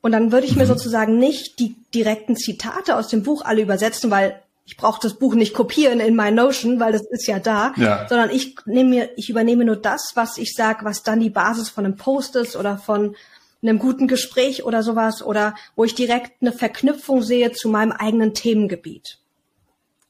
Und 0.00 0.12
dann 0.12 0.32
würde 0.32 0.46
ich 0.46 0.56
mir 0.56 0.64
mhm. 0.64 0.68
sozusagen 0.68 1.18
nicht 1.18 1.58
die 1.58 1.74
direkten 1.94 2.36
Zitate 2.36 2.96
aus 2.96 3.08
dem 3.08 3.22
Buch 3.22 3.44
alle 3.44 3.62
übersetzen, 3.62 4.10
weil 4.10 4.41
ich 4.64 4.76
brauche 4.76 5.00
das 5.02 5.14
Buch 5.14 5.34
nicht 5.34 5.54
kopieren 5.54 6.00
in 6.00 6.14
mein 6.14 6.34
Notion, 6.34 6.78
weil 6.78 6.92
das 6.92 7.02
ist 7.10 7.26
ja 7.26 7.38
da, 7.38 7.74
ja. 7.76 8.06
sondern 8.08 8.30
ich 8.30 8.56
nehme 8.64 8.90
mir, 8.90 9.10
ich 9.16 9.28
übernehme 9.28 9.64
nur 9.64 9.76
das, 9.76 10.12
was 10.14 10.38
ich 10.38 10.54
sage, 10.54 10.84
was 10.84 11.02
dann 11.02 11.20
die 11.20 11.30
Basis 11.30 11.68
von 11.68 11.84
einem 11.84 11.96
Post 11.96 12.36
ist 12.36 12.56
oder 12.56 12.78
von 12.78 13.16
einem 13.62 13.78
guten 13.78 14.08
Gespräch 14.08 14.64
oder 14.64 14.82
sowas 14.82 15.22
oder 15.22 15.54
wo 15.76 15.84
ich 15.84 15.94
direkt 15.94 16.42
eine 16.42 16.52
Verknüpfung 16.52 17.22
sehe 17.22 17.52
zu 17.52 17.68
meinem 17.68 17.92
eigenen 17.92 18.34
Themengebiet. 18.34 19.18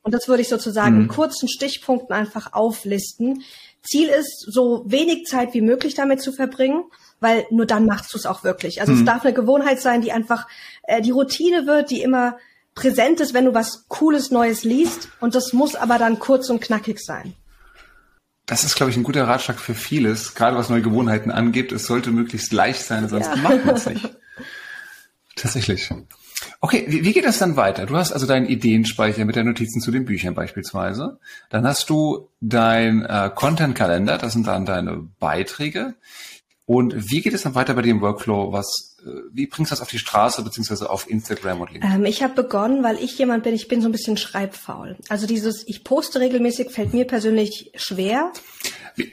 Und 0.03 0.13
das 0.13 0.29
würde 0.29 0.43
ich 0.43 0.49
sozusagen 0.49 0.97
mhm. 0.97 1.03
in 1.03 1.09
kurzen 1.09 1.49
Stichpunkten 1.49 2.15
einfach 2.15 2.53
auflisten. 2.53 3.43
Ziel 3.83 4.09
ist, 4.09 4.47
so 4.49 4.85
wenig 4.87 5.27
Zeit 5.27 5.55
wie 5.55 5.61
möglich 5.61 5.95
damit 5.95 6.21
zu 6.21 6.33
verbringen, 6.33 6.85
weil 7.21 7.47
nur 7.51 7.67
dann 7.67 7.87
machst 7.87 8.13
du 8.13 8.19
es 8.19 8.27
auch 8.27 8.43
wirklich. 8.43 8.81
Also 8.81 8.93
mhm. 8.93 9.01
es 9.01 9.05
darf 9.05 9.25
eine 9.25 9.35
Gewohnheit 9.35 9.81
sein, 9.81 10.03
die 10.03 10.13
einfach 10.13 10.47
äh, 10.85 11.01
die 11.01 11.11
Routine 11.11 11.67
wird, 11.67 11.91
die 11.91 12.03
immer 12.03 12.37
präsent 12.75 13.21
ist, 13.21 13.35
wenn 13.35 13.45
du 13.45 13.55
was 13.55 13.87
Cooles 13.89 14.31
Neues 14.31 14.65
liest. 14.65 15.09
Und 15.21 15.35
das 15.35 15.53
muss 15.53 15.75
aber 15.75 15.99
dann 15.99 16.19
kurz 16.19 16.51
und 16.51 16.61
knackig 16.61 17.01
sein. 17.01 17.35
Das 18.47 18.65
ist, 18.65 18.75
glaube 18.75 18.91
ich, 18.91 18.97
ein 18.97 19.05
guter 19.05 19.29
Ratschlag 19.29 19.59
für 19.61 19.75
vieles, 19.75 20.35
gerade 20.35 20.57
was 20.57 20.69
neue 20.69 20.83
Gewohnheiten 20.83 21.31
angeht. 21.31 21.73
Es 21.73 21.87
sollte 21.87 22.11
möglichst 22.11 22.53
leicht 22.53 22.83
sein, 22.83 23.09
sonst 23.09 23.29
ja. 23.29 23.37
macht 23.37 23.65
man 23.65 23.77
es 23.77 23.87
nicht. 23.87 24.17
Tatsächlich. 25.37 25.91
Okay, 26.61 26.85
wie, 26.89 27.05
wie 27.05 27.13
geht 27.13 27.25
das 27.25 27.39
dann 27.39 27.57
weiter? 27.57 27.87
Du 27.87 27.97
hast 27.97 28.13
also 28.13 28.27
deinen 28.27 28.47
Ideenspeicher 28.47 29.25
mit 29.25 29.37
den 29.37 29.47
Notizen 29.47 29.81
zu 29.81 29.91
den 29.91 30.05
Büchern 30.05 30.35
beispielsweise. 30.35 31.19
Dann 31.51 31.67
hast 31.67 31.89
du 31.89 32.29
dein 32.41 33.05
äh, 33.05 33.31
Content-Kalender, 33.35 34.19
das 34.19 34.33
sind 34.33 34.47
dann 34.47 34.67
deine 34.67 35.09
Beiträge. 35.19 35.95
Und 36.65 37.11
wie 37.11 37.21
geht 37.23 37.35
es 37.35 37.43
dann 37.43 37.55
weiter 37.55 37.75
bei 37.75 37.83
dem 37.83 38.01
Workflow? 38.01 38.53
Was, 38.53 38.97
äh, 39.05 39.11
wie 39.33 39.47
bringst 39.47 39.71
du 39.71 39.75
das 39.75 39.81
auf 39.81 39.89
die 39.89 39.99
Straße 39.99 40.43
beziehungsweise 40.43 40.91
auf 40.91 41.11
Instagram 41.11 41.61
und 41.61 41.73
LinkedIn? 41.73 41.97
Ähm, 41.97 42.05
ich 42.05 42.23
habe 42.23 42.35
begonnen, 42.35 42.85
weil 42.85 42.97
ich 43.03 43.19
jemand 43.19 43.43
bin, 43.43 43.55
ich 43.55 43.67
bin 43.67 43.83
so 43.83 43.89
ein 43.89 43.93
bisschen 43.93 44.17
schreibfaul. 44.17 44.97
Also 45.09 45.27
dieses, 45.27 45.67
ich 45.67 45.83
poste 45.83 46.21
regelmäßig, 46.21 46.71
fällt 46.71 46.95
mir 46.95 47.05
persönlich 47.05 47.73
schwer. 47.75 48.33
Wie, 48.95 49.13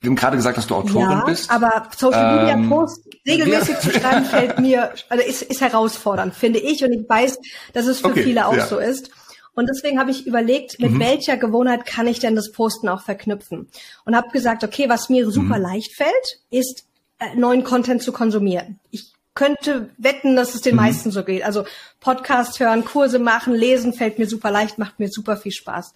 wir 0.00 0.10
haben 0.10 0.16
gerade 0.16 0.36
gesagt, 0.36 0.58
dass 0.58 0.66
du 0.66 0.74
Autorin 0.74 1.10
ja, 1.10 1.24
bist. 1.24 1.50
aber 1.50 1.88
Social 1.96 2.36
Media 2.36 2.54
ähm, 2.54 2.68
Post 2.68 3.08
regelmäßig 3.26 3.78
zu 3.78 3.90
schreiben 3.90 4.24
fällt 4.24 4.58
mir, 4.58 4.92
also 5.08 5.24
ist, 5.24 5.42
ist 5.42 5.60
herausfordernd, 5.60 6.34
finde 6.34 6.58
ich. 6.58 6.84
Und 6.84 6.92
ich 6.92 7.08
weiß, 7.08 7.38
dass 7.72 7.86
es 7.86 8.00
für 8.00 8.08
okay, 8.08 8.24
viele 8.24 8.46
auch 8.46 8.56
ja. 8.56 8.66
so 8.66 8.78
ist. 8.78 9.10
Und 9.54 9.68
deswegen 9.68 9.98
habe 9.98 10.10
ich 10.10 10.26
überlegt, 10.26 10.80
mit 10.80 10.92
mhm. 10.92 11.00
welcher 11.00 11.36
Gewohnheit 11.36 11.84
kann 11.84 12.06
ich 12.06 12.18
denn 12.18 12.34
das 12.34 12.52
Posten 12.52 12.88
auch 12.88 13.02
verknüpfen? 13.02 13.68
Und 14.04 14.16
habe 14.16 14.30
gesagt, 14.30 14.64
okay, 14.64 14.88
was 14.88 15.10
mir 15.10 15.30
super 15.30 15.56
mhm. 15.56 15.62
leicht 15.62 15.94
fällt, 15.94 16.40
ist 16.50 16.86
äh, 17.18 17.34
neuen 17.36 17.62
Content 17.62 18.02
zu 18.02 18.12
konsumieren. 18.12 18.80
Ich 18.90 19.12
könnte 19.34 19.90
wetten, 19.98 20.36
dass 20.36 20.54
es 20.54 20.62
den 20.62 20.74
mhm. 20.74 20.82
meisten 20.82 21.10
so 21.10 21.24
geht. 21.24 21.44
Also 21.44 21.64
Podcast 22.00 22.60
hören, 22.60 22.84
Kurse 22.84 23.18
machen, 23.18 23.54
lesen 23.54 23.92
fällt 23.92 24.18
mir 24.18 24.26
super 24.26 24.50
leicht, 24.50 24.78
macht 24.78 24.98
mir 24.98 25.08
super 25.08 25.36
viel 25.36 25.52
Spaß. 25.52 25.94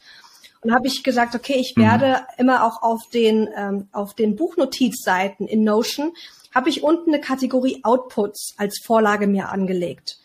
Und 0.62 0.74
habe 0.74 0.86
ich 0.86 1.02
gesagt, 1.02 1.34
okay, 1.34 1.56
ich 1.58 1.74
mhm. 1.76 1.82
werde 1.82 2.26
immer 2.38 2.64
auch 2.64 2.82
auf 2.82 3.08
den 3.12 3.48
ähm, 3.56 3.88
auf 3.92 4.14
den 4.14 4.36
Buchnotizseiten 4.36 5.46
in 5.46 5.64
Notion 5.64 6.12
habe 6.54 6.70
ich 6.70 6.82
unten 6.82 7.12
eine 7.12 7.20
Kategorie 7.20 7.80
Outputs 7.82 8.54
als 8.56 8.80
Vorlage 8.82 9.26
mir 9.26 9.50
angelegt. 9.50 10.18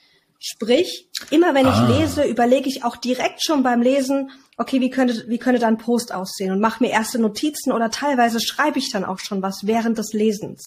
Sprich, 0.43 1.07
immer 1.29 1.53
wenn 1.53 1.67
ich 1.67 1.71
ah. 1.71 1.99
lese, 1.99 2.23
überlege 2.23 2.67
ich 2.67 2.83
auch 2.83 2.95
direkt 2.95 3.43
schon 3.45 3.61
beim 3.61 3.79
Lesen, 3.83 4.31
okay, 4.57 4.81
wie 4.81 4.89
könnte, 4.89 5.25
wie 5.27 5.37
könnte 5.37 5.59
dann 5.59 5.77
Post 5.77 6.11
aussehen 6.11 6.51
und 6.51 6.59
mache 6.59 6.83
mir 6.83 6.89
erste 6.89 7.19
Notizen 7.19 7.71
oder 7.71 7.91
teilweise 7.91 8.41
schreibe 8.41 8.79
ich 8.79 8.91
dann 8.91 9.05
auch 9.05 9.19
schon 9.19 9.43
was 9.43 9.67
während 9.67 9.99
des 9.99 10.13
Lesens. 10.13 10.65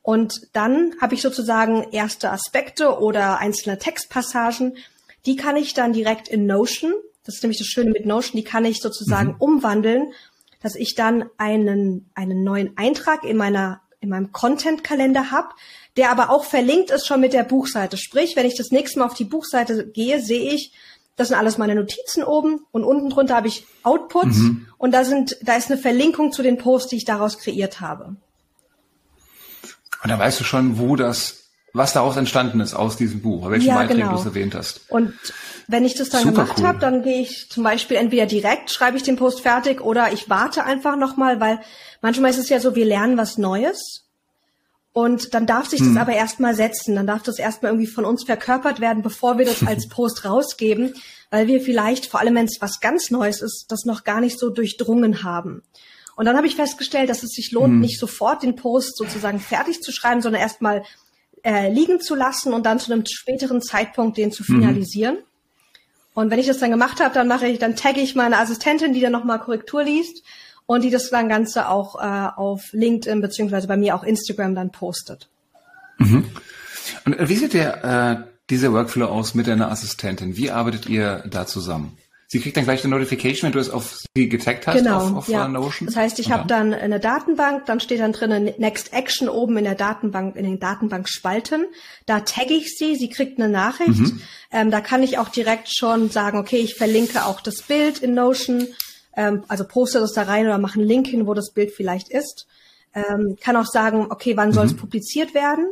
Und 0.00 0.48
dann 0.54 0.94
habe 1.02 1.14
ich 1.14 1.20
sozusagen 1.20 1.92
erste 1.92 2.30
Aspekte 2.30 2.98
oder 2.98 3.40
einzelne 3.40 3.78
Textpassagen, 3.78 4.78
die 5.26 5.36
kann 5.36 5.56
ich 5.56 5.74
dann 5.74 5.92
direkt 5.92 6.28
in 6.28 6.46
Notion, 6.46 6.94
das 7.24 7.34
ist 7.34 7.42
nämlich 7.42 7.58
das 7.58 7.66
Schöne 7.66 7.90
mit 7.90 8.06
Notion, 8.06 8.40
die 8.40 8.44
kann 8.44 8.64
ich 8.64 8.80
sozusagen 8.80 9.32
mhm. 9.32 9.36
umwandeln, 9.38 10.12
dass 10.62 10.76
ich 10.76 10.94
dann 10.94 11.28
einen, 11.36 12.10
einen 12.14 12.42
neuen 12.42 12.74
Eintrag 12.78 13.24
in 13.24 13.36
meiner 13.36 13.81
in 14.02 14.10
meinem 14.10 14.32
Content-Kalender 14.32 15.30
habe, 15.30 15.48
der 15.96 16.10
aber 16.10 16.28
auch 16.28 16.44
verlinkt 16.44 16.90
ist 16.90 17.06
schon 17.06 17.20
mit 17.20 17.32
der 17.32 17.44
Buchseite. 17.44 17.96
Sprich, 17.96 18.36
wenn 18.36 18.46
ich 18.46 18.56
das 18.56 18.70
nächste 18.70 18.98
Mal 18.98 19.06
auf 19.06 19.14
die 19.14 19.24
Buchseite 19.24 19.86
gehe, 19.86 20.20
sehe 20.20 20.52
ich, 20.52 20.72
das 21.16 21.28
sind 21.28 21.36
alles 21.36 21.56
meine 21.56 21.74
Notizen 21.74 22.24
oben 22.24 22.66
und 22.72 22.84
unten 22.84 23.10
drunter 23.10 23.36
habe 23.36 23.48
ich 23.48 23.64
Outputs 23.82 24.38
mhm. 24.38 24.66
und 24.76 24.92
da 24.92 25.04
sind, 25.04 25.36
da 25.42 25.56
ist 25.56 25.70
eine 25.70 25.80
Verlinkung 25.80 26.32
zu 26.32 26.42
den 26.42 26.58
Posts, 26.58 26.90
die 26.90 26.96
ich 26.96 27.04
daraus 27.04 27.38
kreiert 27.38 27.80
habe. 27.80 28.16
Und 30.02 30.10
da 30.10 30.18
weißt 30.18 30.40
du 30.40 30.44
schon, 30.44 30.78
wo 30.78 30.96
das, 30.96 31.41
was 31.72 31.92
daraus 31.94 32.16
entstanden 32.16 32.60
ist 32.60 32.74
aus 32.74 32.96
diesem 32.96 33.22
Buch, 33.22 33.48
welche 33.50 33.68
ja, 33.68 33.76
Beiträge 33.76 34.00
genau. 34.00 34.12
du 34.12 34.18
es 34.18 34.26
erwähnt 34.26 34.54
hast. 34.54 34.82
Und 34.88 35.14
wenn 35.68 35.84
ich 35.84 35.94
das 35.94 36.10
dann 36.10 36.22
Super 36.22 36.42
gemacht 36.42 36.58
cool. 36.58 36.66
habe, 36.66 36.78
dann 36.78 37.02
gehe 37.02 37.22
ich 37.22 37.48
zum 37.48 37.64
Beispiel 37.64 37.96
entweder 37.96 38.26
direkt, 38.26 38.70
schreibe 38.70 38.96
ich 38.96 39.02
den 39.02 39.16
Post 39.16 39.40
fertig 39.40 39.80
oder 39.80 40.12
ich 40.12 40.28
warte 40.28 40.64
einfach 40.64 40.96
nochmal, 40.96 41.40
weil 41.40 41.60
manchmal 42.02 42.30
ist 42.30 42.38
es 42.38 42.50
ja 42.50 42.60
so, 42.60 42.74
wir 42.74 42.84
lernen 42.84 43.16
was 43.16 43.38
Neues 43.38 44.04
und 44.92 45.32
dann 45.32 45.46
darf 45.46 45.66
sich 45.68 45.80
das 45.80 45.88
hm. 45.88 45.96
aber 45.96 46.12
erstmal 46.12 46.54
setzen, 46.54 46.96
dann 46.96 47.06
darf 47.06 47.22
das 47.22 47.38
erstmal 47.38 47.72
irgendwie 47.72 47.90
von 47.90 48.04
uns 48.04 48.24
verkörpert 48.24 48.80
werden, 48.80 49.02
bevor 49.02 49.38
wir 49.38 49.46
das 49.46 49.62
als 49.66 49.88
Post 49.88 50.26
rausgeben, 50.26 50.94
weil 51.30 51.46
wir 51.46 51.62
vielleicht, 51.62 52.06
vor 52.06 52.20
allem 52.20 52.34
wenn 52.34 52.44
es 52.44 52.58
was 52.60 52.80
ganz 52.80 53.10
Neues 53.10 53.40
ist, 53.40 53.66
das 53.68 53.86
noch 53.86 54.04
gar 54.04 54.20
nicht 54.20 54.38
so 54.38 54.50
durchdrungen 54.50 55.22
haben. 55.22 55.62
Und 56.14 56.26
dann 56.26 56.36
habe 56.36 56.46
ich 56.46 56.56
festgestellt, 56.56 57.08
dass 57.08 57.22
es 57.22 57.30
sich 57.30 57.52
lohnt, 57.52 57.72
hm. 57.72 57.80
nicht 57.80 57.98
sofort 57.98 58.42
den 58.42 58.56
Post 58.56 58.98
sozusagen 58.98 59.40
fertig 59.40 59.80
zu 59.80 59.92
schreiben, 59.92 60.20
sondern 60.20 60.42
erstmal 60.42 60.82
äh, 61.44 61.72
liegen 61.72 62.00
zu 62.00 62.14
lassen 62.14 62.52
und 62.52 62.66
dann 62.66 62.78
zu 62.78 62.92
einem 62.92 63.04
späteren 63.06 63.62
Zeitpunkt 63.62 64.16
den 64.16 64.32
zu 64.32 64.44
hm. 64.44 64.56
finalisieren. 64.56 65.16
Hm. 65.16 65.22
Und 66.14 66.30
wenn 66.30 66.38
ich 66.38 66.46
das 66.46 66.58
dann 66.58 66.70
gemacht 66.70 67.00
habe, 67.00 67.14
dann 67.14 67.26
mache 67.26 67.46
ich, 67.46 67.58
dann 67.58 67.74
tagge 67.74 68.00
ich 68.00 68.14
meine 68.14 68.38
Assistentin, 68.38 68.92
die 68.92 69.00
dann 69.00 69.12
nochmal 69.12 69.38
Korrektur 69.38 69.82
liest 69.82 70.22
und 70.66 70.84
die 70.84 70.90
das 70.90 71.10
dann 71.10 71.28
Ganze 71.28 71.68
auch 71.68 72.00
äh, 72.00 72.28
auf 72.36 72.68
LinkedIn 72.72 73.20
beziehungsweise 73.20 73.66
bei 73.66 73.76
mir 73.76 73.94
auch 73.94 74.04
Instagram 74.04 74.54
dann 74.54 74.70
postet. 74.70 75.28
Mhm. 75.98 76.30
Und 77.04 77.28
wie 77.28 77.36
sieht 77.36 77.54
der 77.54 77.84
äh, 77.84 78.32
dieser 78.50 78.72
Workflow 78.72 79.06
aus 79.06 79.34
mit 79.34 79.46
deiner 79.46 79.70
Assistentin? 79.70 80.36
Wie 80.36 80.50
arbeitet 80.50 80.86
ihr 80.86 81.24
da 81.28 81.46
zusammen? 81.46 81.96
Sie 82.32 82.40
kriegt 82.40 82.56
dann 82.56 82.64
gleich 82.64 82.82
eine 82.82 82.94
Notification, 82.96 83.48
wenn 83.48 83.52
du 83.52 83.58
es 83.58 83.68
auf 83.68 83.98
sie 84.16 84.28
getaggt 84.28 84.66
hast 84.66 84.78
genau, 84.78 84.96
auf, 84.96 85.14
auf 85.14 85.28
ja. 85.28 85.46
Notion. 85.46 85.86
Das 85.86 85.96
heißt, 85.96 86.18
ich 86.18 86.26
okay. 86.26 86.34
habe 86.34 86.48
dann 86.48 86.72
eine 86.72 86.98
Datenbank, 86.98 87.66
dann 87.66 87.78
steht 87.78 88.00
dann 88.00 88.12
drin 88.12 88.54
Next 88.56 88.94
Action 88.94 89.28
oben 89.28 89.58
in 89.58 89.64
der 89.64 89.74
Datenbank, 89.74 90.36
in 90.36 90.44
den 90.44 90.58
Datenbankspalten. 90.58 91.66
Da 92.06 92.20
tagge 92.20 92.54
ich 92.54 92.74
sie, 92.78 92.96
sie 92.96 93.10
kriegt 93.10 93.38
eine 93.38 93.50
Nachricht. 93.50 94.00
Mhm. 94.00 94.22
Ähm, 94.50 94.70
da 94.70 94.80
kann 94.80 95.02
ich 95.02 95.18
auch 95.18 95.28
direkt 95.28 95.68
schon 95.76 96.08
sagen, 96.08 96.38
okay, 96.38 96.56
ich 96.56 96.74
verlinke 96.74 97.26
auch 97.26 97.42
das 97.42 97.60
Bild 97.60 97.98
in 97.98 98.14
Notion 98.14 98.66
ähm, 99.16 99.44
also 99.48 99.64
poste 99.64 100.00
das 100.00 100.12
da 100.12 100.22
rein 100.22 100.46
oder 100.46 100.58
mache 100.58 100.78
einen 100.78 100.88
Link 100.88 101.06
hin, 101.06 101.26
wo 101.26 101.34
das 101.34 101.52
Bild 101.52 101.72
vielleicht 101.72 102.08
ist. 102.08 102.46
Ähm, 102.94 103.36
kann 103.40 103.56
auch 103.56 103.66
sagen, 103.66 104.06
okay, 104.10 104.36
wann 104.36 104.52
soll 104.52 104.66
es 104.66 104.72
mhm. 104.72 104.78
publiziert 104.78 105.34
werden? 105.34 105.66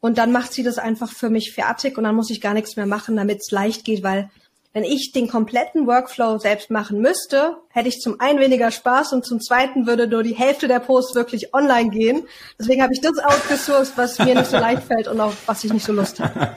Und 0.00 0.18
dann 0.18 0.32
macht 0.32 0.52
sie 0.52 0.62
das 0.62 0.78
einfach 0.78 1.12
für 1.12 1.30
mich 1.30 1.52
fertig 1.52 1.98
und 1.98 2.04
dann 2.04 2.14
muss 2.14 2.30
ich 2.30 2.40
gar 2.40 2.54
nichts 2.54 2.76
mehr 2.76 2.86
machen, 2.86 3.16
damit 3.16 3.40
es 3.40 3.50
leicht 3.50 3.84
geht, 3.84 4.02
weil 4.02 4.30
wenn 4.72 4.84
ich 4.84 5.12
den 5.12 5.28
kompletten 5.28 5.86
Workflow 5.86 6.38
selbst 6.38 6.70
machen 6.70 7.00
müsste, 7.00 7.56
hätte 7.70 7.88
ich 7.88 7.98
zum 8.00 8.20
einen 8.20 8.38
weniger 8.38 8.70
Spaß 8.70 9.12
und 9.12 9.24
zum 9.24 9.40
zweiten 9.40 9.86
würde 9.86 10.06
nur 10.06 10.22
die 10.22 10.34
Hälfte 10.34 10.68
der 10.68 10.78
Posts 10.78 11.16
wirklich 11.16 11.52
online 11.54 11.90
gehen. 11.90 12.22
Deswegen 12.58 12.82
habe 12.82 12.92
ich 12.92 13.00
das 13.00 13.18
outgesourced, 13.18 13.96
was 13.96 14.18
mir 14.20 14.34
nicht 14.34 14.50
so 14.50 14.58
leicht 14.58 14.84
fällt 14.84 15.08
und 15.08 15.20
auf 15.20 15.36
was 15.46 15.64
ich 15.64 15.72
nicht 15.72 15.84
so 15.84 15.92
Lust 15.92 16.20
habe. 16.20 16.54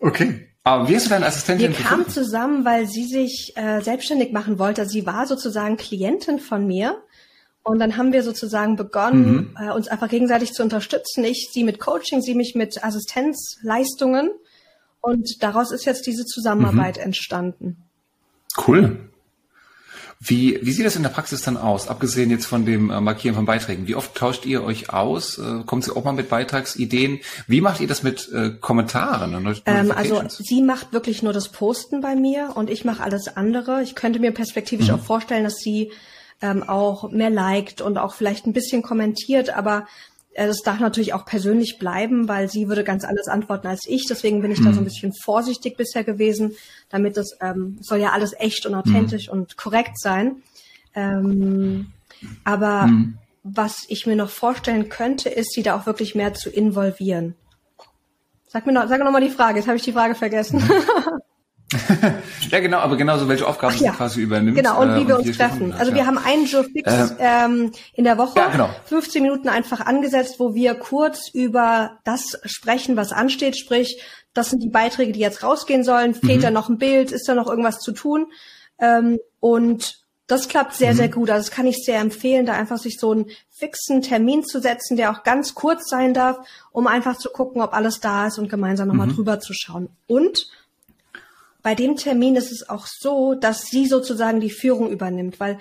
Okay. 0.00 0.46
Aber 0.62 0.88
wie 0.88 0.96
hast 0.96 1.06
du 1.06 1.10
deine 1.10 1.26
Assistentin 1.26 1.76
Wir 1.76 1.84
kamen 1.84 2.08
zusammen, 2.08 2.64
weil 2.64 2.86
sie 2.86 3.04
sich 3.04 3.52
äh, 3.56 3.80
selbstständig 3.80 4.32
machen 4.32 4.58
wollte. 4.58 4.86
Sie 4.86 5.06
war 5.06 5.26
sozusagen 5.26 5.76
Klientin 5.76 6.38
von 6.38 6.66
mir. 6.66 7.02
Und 7.62 7.78
dann 7.78 7.96
haben 7.96 8.12
wir 8.12 8.22
sozusagen 8.22 8.76
begonnen, 8.76 9.54
mhm. 9.58 9.68
äh, 9.68 9.72
uns 9.72 9.88
einfach 9.88 10.08
gegenseitig 10.08 10.52
zu 10.52 10.62
unterstützen. 10.62 11.24
Ich 11.24 11.50
sie 11.52 11.64
mit 11.64 11.78
Coaching, 11.78 12.20
sie 12.20 12.34
mich 12.34 12.54
mit 12.54 12.82
Assistenzleistungen. 12.82 14.30
Und 15.00 15.42
daraus 15.42 15.72
ist 15.72 15.84
jetzt 15.84 16.06
diese 16.06 16.24
Zusammenarbeit 16.24 16.96
mhm. 16.96 17.04
entstanden. 17.04 17.76
Cool. 18.66 18.98
Wie, 20.22 20.58
wie 20.60 20.72
sieht 20.72 20.84
das 20.84 20.96
in 20.96 21.02
der 21.02 21.08
Praxis 21.08 21.40
dann 21.40 21.56
aus, 21.56 21.88
abgesehen 21.88 22.28
jetzt 22.28 22.44
von 22.44 22.66
dem 22.66 22.90
äh, 22.90 23.00
Markieren 23.00 23.34
von 23.34 23.46
Beiträgen? 23.46 23.88
Wie 23.88 23.94
oft 23.94 24.14
tauscht 24.14 24.44
ihr 24.44 24.62
euch 24.62 24.92
aus? 24.92 25.38
Äh, 25.38 25.62
kommt 25.64 25.84
sie 25.84 25.96
auch 25.96 26.04
mal 26.04 26.12
mit 26.12 26.28
Beitragsideen? 26.28 27.20
Wie 27.46 27.62
macht 27.62 27.80
ihr 27.80 27.86
das 27.86 28.02
mit 28.02 28.30
äh, 28.30 28.50
Kommentaren? 28.50 29.34
Und 29.34 29.62
ähm, 29.64 29.90
also 29.90 30.22
sie 30.28 30.60
macht 30.60 30.92
wirklich 30.92 31.22
nur 31.22 31.32
das 31.32 31.48
Posten 31.48 32.02
bei 32.02 32.16
mir 32.16 32.50
und 32.54 32.68
ich 32.68 32.84
mache 32.84 33.02
alles 33.02 33.34
andere. 33.34 33.82
Ich 33.82 33.94
könnte 33.94 34.18
mir 34.18 34.32
perspektivisch 34.32 34.88
mhm. 34.88 34.96
auch 34.96 35.02
vorstellen, 35.02 35.44
dass 35.44 35.56
sie 35.56 35.90
ähm, 36.42 36.64
auch 36.64 37.10
mehr 37.10 37.30
liked 37.30 37.80
und 37.80 37.96
auch 37.96 38.12
vielleicht 38.12 38.46
ein 38.46 38.52
bisschen 38.52 38.82
kommentiert, 38.82 39.48
aber 39.48 39.86
äh, 40.34 40.46
das 40.46 40.62
darf 40.62 40.80
natürlich 40.80 41.14
auch 41.14 41.24
persönlich 41.24 41.78
bleiben, 41.78 42.28
weil 42.28 42.48
sie 42.48 42.68
würde 42.68 42.84
ganz 42.84 43.04
anders 43.04 43.28
antworten 43.28 43.66
als 43.66 43.86
ich. 43.86 44.06
Deswegen 44.08 44.42
bin 44.42 44.50
ich 44.50 44.60
mhm. 44.60 44.64
da 44.64 44.72
so 44.72 44.78
ein 44.78 44.84
mhm. 44.84 44.88
bisschen 44.88 45.12
vorsichtig 45.12 45.76
bisher 45.76 46.04
gewesen, 46.04 46.56
damit 46.88 47.16
das 47.16 47.36
ähm, 47.40 47.78
soll 47.80 47.98
ja 47.98 48.10
alles 48.12 48.34
echt 48.38 48.66
und 48.66 48.74
authentisch 48.74 49.28
mhm. 49.28 49.32
und 49.32 49.56
korrekt 49.56 49.98
sein. 49.98 50.42
Ähm, 50.94 51.92
aber 52.44 52.86
mhm. 52.86 53.18
was 53.42 53.84
ich 53.88 54.06
mir 54.06 54.16
noch 54.16 54.30
vorstellen 54.30 54.88
könnte, 54.88 55.28
ist, 55.28 55.52
sie 55.52 55.62
da 55.62 55.76
auch 55.76 55.86
wirklich 55.86 56.14
mehr 56.14 56.34
zu 56.34 56.50
involvieren. 56.50 57.34
Sag 58.46 58.66
mir 58.66 58.72
noch, 58.72 58.88
sag 58.88 58.98
noch 59.00 59.12
mal 59.12 59.20
die 59.20 59.30
Frage. 59.30 59.58
Jetzt 59.58 59.68
habe 59.68 59.76
ich 59.76 59.84
die 59.84 59.92
Frage 59.92 60.14
vergessen. 60.14 60.62
ja, 62.50 62.60
genau, 62.60 62.78
aber 62.78 62.96
genauso 62.96 63.28
welche 63.28 63.46
Aufgaben 63.46 63.74
Ach, 63.76 63.80
ja. 63.80 63.92
quasi 63.92 64.20
übernimmt. 64.20 64.56
Genau, 64.56 64.80
und 64.80 64.96
wie 64.96 65.02
äh, 65.02 65.08
wir 65.08 65.18
uns 65.18 65.36
treffen. 65.36 65.72
Also 65.72 65.92
ja. 65.92 65.98
wir 65.98 66.06
haben 66.06 66.18
einen 66.18 66.46
Joe 66.46 66.64
Fix 66.64 66.92
äh, 66.92 67.14
ähm, 67.20 67.72
in 67.94 68.04
der 68.04 68.18
Woche, 68.18 68.38
ja, 68.38 68.48
genau. 68.48 68.70
15 68.86 69.22
Minuten 69.22 69.48
einfach 69.48 69.80
angesetzt, 69.80 70.36
wo 70.38 70.54
wir 70.54 70.74
kurz 70.74 71.28
über 71.28 71.98
das 72.04 72.38
sprechen, 72.44 72.96
was 72.96 73.12
ansteht, 73.12 73.56
sprich, 73.56 74.02
das 74.34 74.50
sind 74.50 74.62
die 74.62 74.68
Beiträge, 74.68 75.12
die 75.12 75.20
jetzt 75.20 75.42
rausgehen 75.42 75.84
sollen, 75.84 76.14
fehlt 76.14 76.38
mhm. 76.38 76.42
da 76.42 76.50
noch 76.50 76.68
ein 76.68 76.78
Bild, 76.78 77.12
ist 77.12 77.28
da 77.28 77.34
noch 77.34 77.48
irgendwas 77.48 77.78
zu 77.78 77.92
tun? 77.92 78.26
Ähm, 78.80 79.18
und 79.38 80.00
das 80.26 80.48
klappt 80.48 80.74
sehr, 80.74 80.92
mhm. 80.92 80.96
sehr 80.96 81.08
gut. 81.08 81.30
Also 81.30 81.48
das 81.48 81.54
kann 81.54 81.66
ich 81.66 81.84
sehr 81.84 82.00
empfehlen, 82.00 82.46
da 82.46 82.52
einfach 82.52 82.78
sich 82.78 82.98
so 82.98 83.10
einen 83.10 83.26
fixen 83.48 84.00
Termin 84.02 84.44
zu 84.44 84.60
setzen, 84.60 84.96
der 84.96 85.10
auch 85.10 85.24
ganz 85.24 85.54
kurz 85.54 85.88
sein 85.88 86.14
darf, 86.14 86.38
um 86.70 86.86
einfach 86.86 87.16
zu 87.16 87.30
gucken, 87.30 87.60
ob 87.62 87.74
alles 87.74 88.00
da 88.00 88.28
ist 88.28 88.38
und 88.38 88.48
gemeinsam 88.48 88.88
nochmal 88.88 89.08
mhm. 89.08 89.16
drüber 89.16 89.40
zu 89.40 89.52
schauen. 89.52 89.88
Und 90.06 90.46
bei 91.62 91.74
dem 91.74 91.96
Termin 91.96 92.36
ist 92.36 92.52
es 92.52 92.68
auch 92.68 92.86
so, 92.86 93.34
dass 93.34 93.62
sie 93.62 93.86
sozusagen 93.86 94.40
die 94.40 94.50
Führung 94.50 94.90
übernimmt, 94.90 95.40
weil 95.40 95.58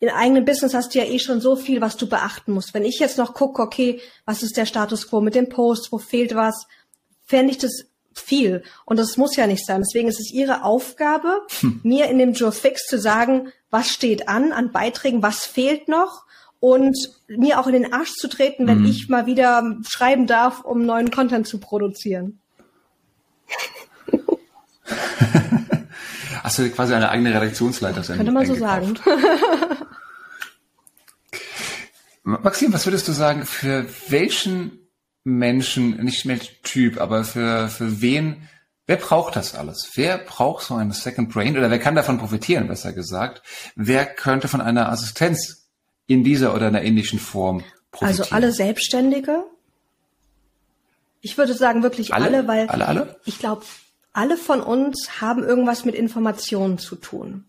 in 0.00 0.10
eigenem 0.10 0.44
Business 0.44 0.74
hast 0.74 0.94
du 0.94 0.98
ja 0.98 1.04
eh 1.04 1.18
schon 1.18 1.40
so 1.40 1.56
viel, 1.56 1.80
was 1.80 1.96
du 1.96 2.08
beachten 2.08 2.52
musst. 2.52 2.74
Wenn 2.74 2.84
ich 2.84 2.98
jetzt 2.98 3.18
noch 3.18 3.34
gucke, 3.34 3.62
okay, 3.62 4.00
was 4.26 4.42
ist 4.42 4.56
der 4.56 4.66
Status 4.66 5.08
quo 5.08 5.20
mit 5.20 5.34
dem 5.34 5.48
Post, 5.48 5.92
wo 5.92 5.98
fehlt 5.98 6.34
was, 6.34 6.66
fände 7.24 7.52
ich 7.52 7.58
das 7.58 7.86
viel. 8.14 8.62
Und 8.84 8.98
das 8.98 9.16
muss 9.16 9.36
ja 9.36 9.46
nicht 9.46 9.64
sein. 9.64 9.82
Deswegen 9.84 10.08
ist 10.08 10.20
es 10.20 10.32
ihre 10.32 10.62
Aufgabe, 10.62 11.40
hm. 11.60 11.80
mir 11.82 12.06
in 12.06 12.18
dem 12.18 12.32
Joe 12.32 12.52
Fix 12.52 12.86
zu 12.86 12.98
sagen, 12.98 13.52
was 13.70 13.88
steht 13.88 14.28
an, 14.28 14.52
an 14.52 14.72
Beiträgen, 14.72 15.22
was 15.22 15.46
fehlt 15.46 15.88
noch 15.88 16.24
und 16.60 16.96
mir 17.28 17.60
auch 17.60 17.66
in 17.66 17.74
den 17.74 17.92
Arsch 17.92 18.14
zu 18.14 18.28
treten, 18.28 18.66
wenn 18.66 18.80
mhm. 18.80 18.86
ich 18.86 19.08
mal 19.10 19.26
wieder 19.26 19.76
schreiben 19.86 20.26
darf, 20.26 20.64
um 20.64 20.86
neuen 20.86 21.10
Content 21.10 21.46
zu 21.46 21.58
produzieren. 21.58 22.38
Hast 26.42 26.58
du 26.58 26.68
quasi 26.70 26.92
eine 26.94 27.08
eigene 27.10 27.34
Redaktionsleiter? 27.34 28.02
Könnte 28.02 28.32
man 28.32 28.46
so 28.46 28.54
sagen. 28.54 28.94
Maxim, 32.24 32.72
was 32.72 32.86
würdest 32.86 33.06
du 33.06 33.12
sagen, 33.12 33.44
für 33.44 33.86
welchen 34.08 34.84
Menschen, 35.24 36.02
nicht 36.04 36.24
mehr 36.24 36.38
Typ, 36.62 37.00
aber 37.00 37.24
für, 37.24 37.68
für 37.68 38.00
wen, 38.00 38.48
wer 38.86 38.96
braucht 38.96 39.36
das 39.36 39.54
alles? 39.54 39.90
Wer 39.94 40.18
braucht 40.18 40.64
so 40.64 40.74
eine 40.74 40.92
Second 40.92 41.30
Brain 41.32 41.56
oder 41.56 41.70
wer 41.70 41.78
kann 41.78 41.94
davon 41.94 42.18
profitieren, 42.18 42.68
besser 42.68 42.92
gesagt? 42.92 43.42
Wer 43.74 44.06
könnte 44.06 44.48
von 44.48 44.60
einer 44.60 44.90
Assistenz 44.90 45.68
in 46.06 46.24
dieser 46.24 46.54
oder 46.54 46.66
einer 46.68 46.82
ähnlichen 46.82 47.18
Form 47.18 47.62
profitieren? 47.90 48.22
Also 48.22 48.34
alle 48.34 48.52
Selbstständige. 48.52 49.44
Ich 51.20 51.38
würde 51.38 51.54
sagen 51.54 51.82
wirklich 51.82 52.12
alle, 52.12 52.26
alle 52.26 52.48
weil 52.48 52.68
alle, 52.68 52.86
alle? 52.86 53.20
ich 53.24 53.38
glaube, 53.38 53.64
alle 54.14 54.38
von 54.38 54.62
uns 54.62 55.20
haben 55.20 55.42
irgendwas 55.42 55.84
mit 55.84 55.94
Informationen 55.94 56.78
zu 56.78 56.96
tun. 56.96 57.44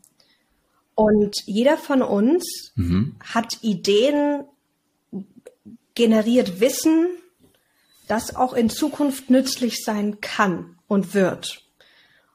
Und 0.96 1.38
jeder 1.46 1.78
von 1.78 2.02
uns 2.02 2.72
mhm. 2.76 3.16
hat 3.24 3.60
Ideen, 3.62 4.44
generiert 5.94 6.60
Wissen, 6.60 7.08
das 8.08 8.36
auch 8.36 8.54
in 8.54 8.70
Zukunft 8.70 9.30
nützlich 9.30 9.84
sein 9.84 10.20
kann 10.20 10.78
und 10.88 11.14
wird. 11.14 11.62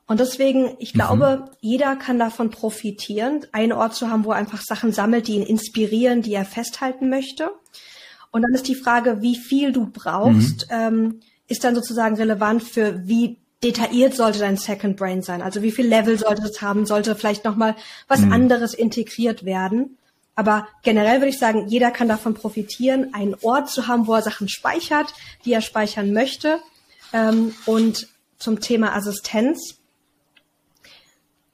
Und 0.06 0.18
deswegen, 0.18 0.76
ich 0.78 0.92
glaube, 0.92 1.44
mhm. 1.44 1.56
jeder 1.60 1.96
kann 1.96 2.18
davon 2.18 2.50
profitieren, 2.50 3.46
einen 3.52 3.72
Ort 3.72 3.94
zu 3.94 4.10
haben, 4.10 4.24
wo 4.24 4.30
er 4.30 4.38
einfach 4.38 4.62
Sachen 4.62 4.92
sammelt, 4.92 5.28
die 5.28 5.36
ihn 5.36 5.42
inspirieren, 5.42 6.22
die 6.22 6.34
er 6.34 6.44
festhalten 6.44 7.10
möchte. 7.10 7.50
Und 8.30 8.42
dann 8.42 8.54
ist 8.54 8.68
die 8.68 8.74
Frage, 8.74 9.22
wie 9.22 9.36
viel 9.36 9.72
du 9.72 9.86
brauchst, 9.86 10.68
mhm. 10.68 10.76
ähm, 10.76 11.20
ist 11.48 11.64
dann 11.64 11.74
sozusagen 11.74 12.16
relevant 12.16 12.62
für 12.62 13.06
wie 13.06 13.38
detailliert 13.62 14.14
sollte 14.14 14.38
dein 14.38 14.56
Second 14.56 14.96
Brain 14.96 15.22
sein. 15.22 15.42
Also 15.42 15.62
wie 15.62 15.72
viel 15.72 15.86
Level 15.86 16.18
sollte 16.18 16.42
es 16.42 16.62
haben? 16.62 16.86
Sollte 16.86 17.14
vielleicht 17.14 17.44
nochmal 17.44 17.76
was 18.08 18.20
mhm. 18.20 18.32
anderes 18.32 18.74
integriert 18.74 19.44
werden? 19.44 19.98
Aber 20.34 20.66
generell 20.82 21.20
würde 21.20 21.28
ich 21.28 21.38
sagen, 21.38 21.68
jeder 21.68 21.90
kann 21.90 22.08
davon 22.08 22.34
profitieren, 22.34 23.12
einen 23.12 23.34
Ort 23.42 23.68
zu 23.68 23.86
haben, 23.86 24.06
wo 24.06 24.14
er 24.14 24.22
Sachen 24.22 24.48
speichert, 24.48 25.12
die 25.44 25.52
er 25.52 25.60
speichern 25.60 26.12
möchte. 26.12 26.60
Ähm, 27.12 27.54
und 27.66 28.08
zum 28.40 28.60
Thema 28.60 28.94
Assistenz. 28.94 29.76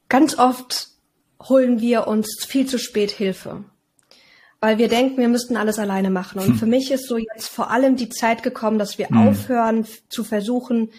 Ganz 0.08 0.38
oft 0.38 0.88
holen 1.42 1.80
wir 1.80 2.06
uns 2.06 2.44
viel 2.46 2.66
zu 2.66 2.78
spät 2.78 3.10
Hilfe, 3.10 3.64
weil 4.60 4.78
wir 4.78 4.88
denken, 4.88 5.18
wir 5.18 5.28
müssten 5.28 5.56
alles 5.56 5.78
alleine 5.78 6.10
machen. 6.10 6.40
Und 6.40 6.46
hm. 6.46 6.58
für 6.58 6.66
mich 6.66 6.90
ist 6.90 7.08
so 7.08 7.18
jetzt 7.18 7.48
vor 7.48 7.70
allem 7.70 7.96
die 7.96 8.08
Zeit 8.08 8.42
gekommen, 8.42 8.78
dass 8.78 8.98
wir 8.98 9.08
hm. 9.08 9.28
aufhören 9.28 9.86
zu 10.08 10.22
versuchen, 10.24 10.90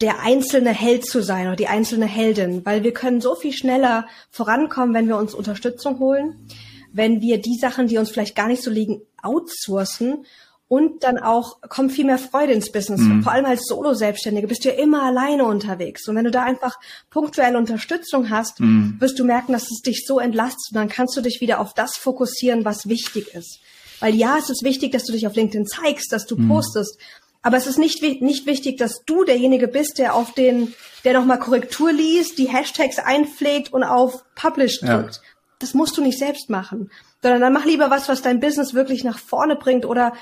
der 0.00 0.20
einzelne 0.20 0.70
Held 0.70 1.06
zu 1.06 1.22
sein 1.22 1.46
oder 1.46 1.56
die 1.56 1.68
einzelne 1.68 2.06
Heldin, 2.06 2.64
weil 2.64 2.82
wir 2.82 2.92
können 2.92 3.20
so 3.20 3.34
viel 3.34 3.52
schneller 3.52 4.06
vorankommen, 4.30 4.94
wenn 4.94 5.08
wir 5.08 5.16
uns 5.16 5.34
Unterstützung 5.34 5.98
holen, 5.98 6.48
wenn 6.92 7.20
wir 7.20 7.38
die 7.38 7.56
Sachen, 7.56 7.86
die 7.86 7.98
uns 7.98 8.10
vielleicht 8.10 8.36
gar 8.36 8.48
nicht 8.48 8.62
so 8.62 8.70
liegen, 8.70 9.02
outsourcen 9.22 10.24
und 10.68 11.04
dann 11.04 11.18
auch 11.18 11.60
kommt 11.68 11.92
viel 11.92 12.04
mehr 12.04 12.18
Freude 12.18 12.52
ins 12.52 12.72
Business. 12.72 13.00
Mhm. 13.00 13.22
Vor 13.22 13.32
allem 13.32 13.44
als 13.44 13.66
Solo-Selbstständige 13.66 14.48
bist 14.48 14.64
du 14.64 14.70
ja 14.70 14.74
immer 14.74 15.02
alleine 15.02 15.44
unterwegs. 15.44 16.08
Und 16.08 16.16
wenn 16.16 16.24
du 16.24 16.30
da 16.30 16.42
einfach 16.42 16.78
punktuelle 17.10 17.58
Unterstützung 17.58 18.30
hast, 18.30 18.60
mhm. 18.60 18.96
wirst 18.98 19.18
du 19.18 19.24
merken, 19.24 19.52
dass 19.52 19.70
es 19.70 19.82
dich 19.82 20.04
so 20.06 20.18
entlastet 20.18 20.72
und 20.72 20.76
dann 20.76 20.88
kannst 20.88 21.16
du 21.16 21.20
dich 21.20 21.40
wieder 21.40 21.60
auf 21.60 21.74
das 21.74 21.96
fokussieren, 21.96 22.64
was 22.64 22.88
wichtig 22.88 23.34
ist. 23.34 23.60
Weil 24.00 24.14
ja, 24.14 24.36
es 24.38 24.50
ist 24.50 24.64
wichtig, 24.64 24.92
dass 24.92 25.04
du 25.04 25.12
dich 25.12 25.26
auf 25.26 25.36
LinkedIn 25.36 25.66
zeigst, 25.66 26.12
dass 26.12 26.26
du 26.26 26.36
mhm. 26.36 26.48
postest. 26.48 26.98
Aber 27.44 27.58
es 27.58 27.66
ist 27.66 27.78
nicht, 27.78 28.02
nicht 28.22 28.46
wichtig, 28.46 28.78
dass 28.78 29.04
du 29.04 29.22
derjenige 29.22 29.68
bist, 29.68 29.98
der 29.98 30.14
auf 30.14 30.32
den, 30.32 30.72
der 31.04 31.12
nochmal 31.12 31.38
Korrektur 31.38 31.92
liest, 31.92 32.38
die 32.38 32.48
Hashtags 32.48 32.98
einpflegt 32.98 33.70
und 33.70 33.84
auf 33.84 34.24
Publish 34.34 34.80
drückt. 34.80 35.16
Ja. 35.16 35.22
Das 35.58 35.74
musst 35.74 35.98
du 35.98 36.02
nicht 36.02 36.18
selbst 36.18 36.48
machen. 36.48 36.90
Sondern 37.22 37.42
dann 37.42 37.52
mach 37.52 37.66
lieber 37.66 37.90
was, 37.90 38.08
was 38.08 38.22
dein 38.22 38.40
Business 38.40 38.72
wirklich 38.72 39.04
nach 39.04 39.18
vorne 39.18 39.56
bringt 39.56 39.84
oder 39.84 40.14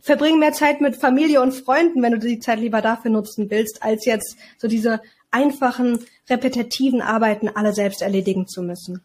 verbring 0.00 0.38
mehr 0.38 0.54
Zeit 0.54 0.80
mit 0.80 0.96
Familie 0.96 1.42
und 1.42 1.52
Freunden, 1.52 2.00
wenn 2.02 2.12
du 2.12 2.18
die 2.18 2.38
Zeit 2.38 2.58
lieber 2.58 2.80
dafür 2.80 3.10
nutzen 3.10 3.50
willst, 3.50 3.82
als 3.82 4.06
jetzt 4.06 4.38
so 4.56 4.66
diese 4.66 5.02
einfachen, 5.30 5.98
repetitiven 6.30 7.02
Arbeiten 7.02 7.50
alle 7.50 7.74
selbst 7.74 8.00
erledigen 8.00 8.48
zu 8.48 8.62
müssen. 8.62 9.02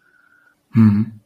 Mhm. 0.71 1.19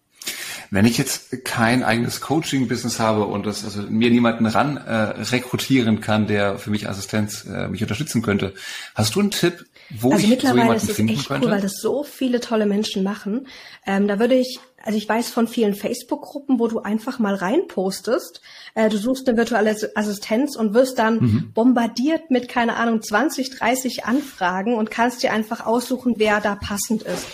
Wenn 0.72 0.86
ich 0.86 0.98
jetzt 0.98 1.46
kein 1.46 1.84
eigenes 1.84 2.22
Coaching-Business 2.22 3.00
habe 3.00 3.26
und 3.26 3.46
das 3.46 3.66
also 3.66 3.82
mir 3.84 4.10
niemanden 4.12 4.46
ran 4.46 4.78
äh, 4.78 4.92
rekrutieren 5.32 6.00
kann, 6.00 6.28
der 6.28 6.60
für 6.60 6.70
mich 6.70 6.88
Assistenz 6.88 7.46
äh, 7.46 7.68
mich 7.68 7.82
unterstützen 7.82 8.22
könnte, 8.22 8.54
hast 8.94 9.16
du 9.16 9.20
einen 9.20 9.32
Tipp, 9.32 9.66
wo 9.90 10.12
also 10.12 10.24
ich 10.24 10.30
mittlerweile 10.30 10.80
so 10.80 10.92
ist 10.92 11.00
es 11.00 11.00
echt 11.00 11.28
könnte? 11.28 11.48
cool, 11.48 11.52
weil 11.52 11.62
das 11.62 11.82
so 11.82 12.04
viele 12.04 12.40
tolle 12.40 12.68
Menschen 12.68 13.04
machen. 13.04 13.48
Ähm, 13.86 14.08
da 14.08 14.20
würde 14.20 14.36
ich 14.36 14.60
also 14.84 14.98
ich 14.98 15.10
weiß 15.10 15.30
von 15.32 15.48
vielen 15.48 15.76
Facebook-Gruppen, 15.76 16.60
wo 16.60 16.68
du 16.68 16.80
einfach 16.80 17.20
mal 17.20 17.36
reinpostest, 17.36 18.42
äh, 18.76 18.90
du 18.90 18.98
suchst 18.98 19.28
eine 19.28 19.38
virtuelle 19.38 19.76
Assistenz 19.96 20.56
und 20.56 20.74
wirst 20.74 21.00
dann 21.00 21.16
mhm. 21.16 21.52
bombardiert 21.54 22.32
mit, 22.32 22.48
keine 22.48 22.78
Ahnung, 22.78 23.02
20, 23.02 23.50
30 23.50 24.06
Anfragen 24.06 24.76
und 24.76 24.90
kannst 24.90 25.24
dir 25.24 25.34
einfach 25.34 25.66
aussuchen, 25.66 26.16
wer 26.18 26.40
da 26.40 26.56
passend 26.56 27.04
ist. 27.04 27.26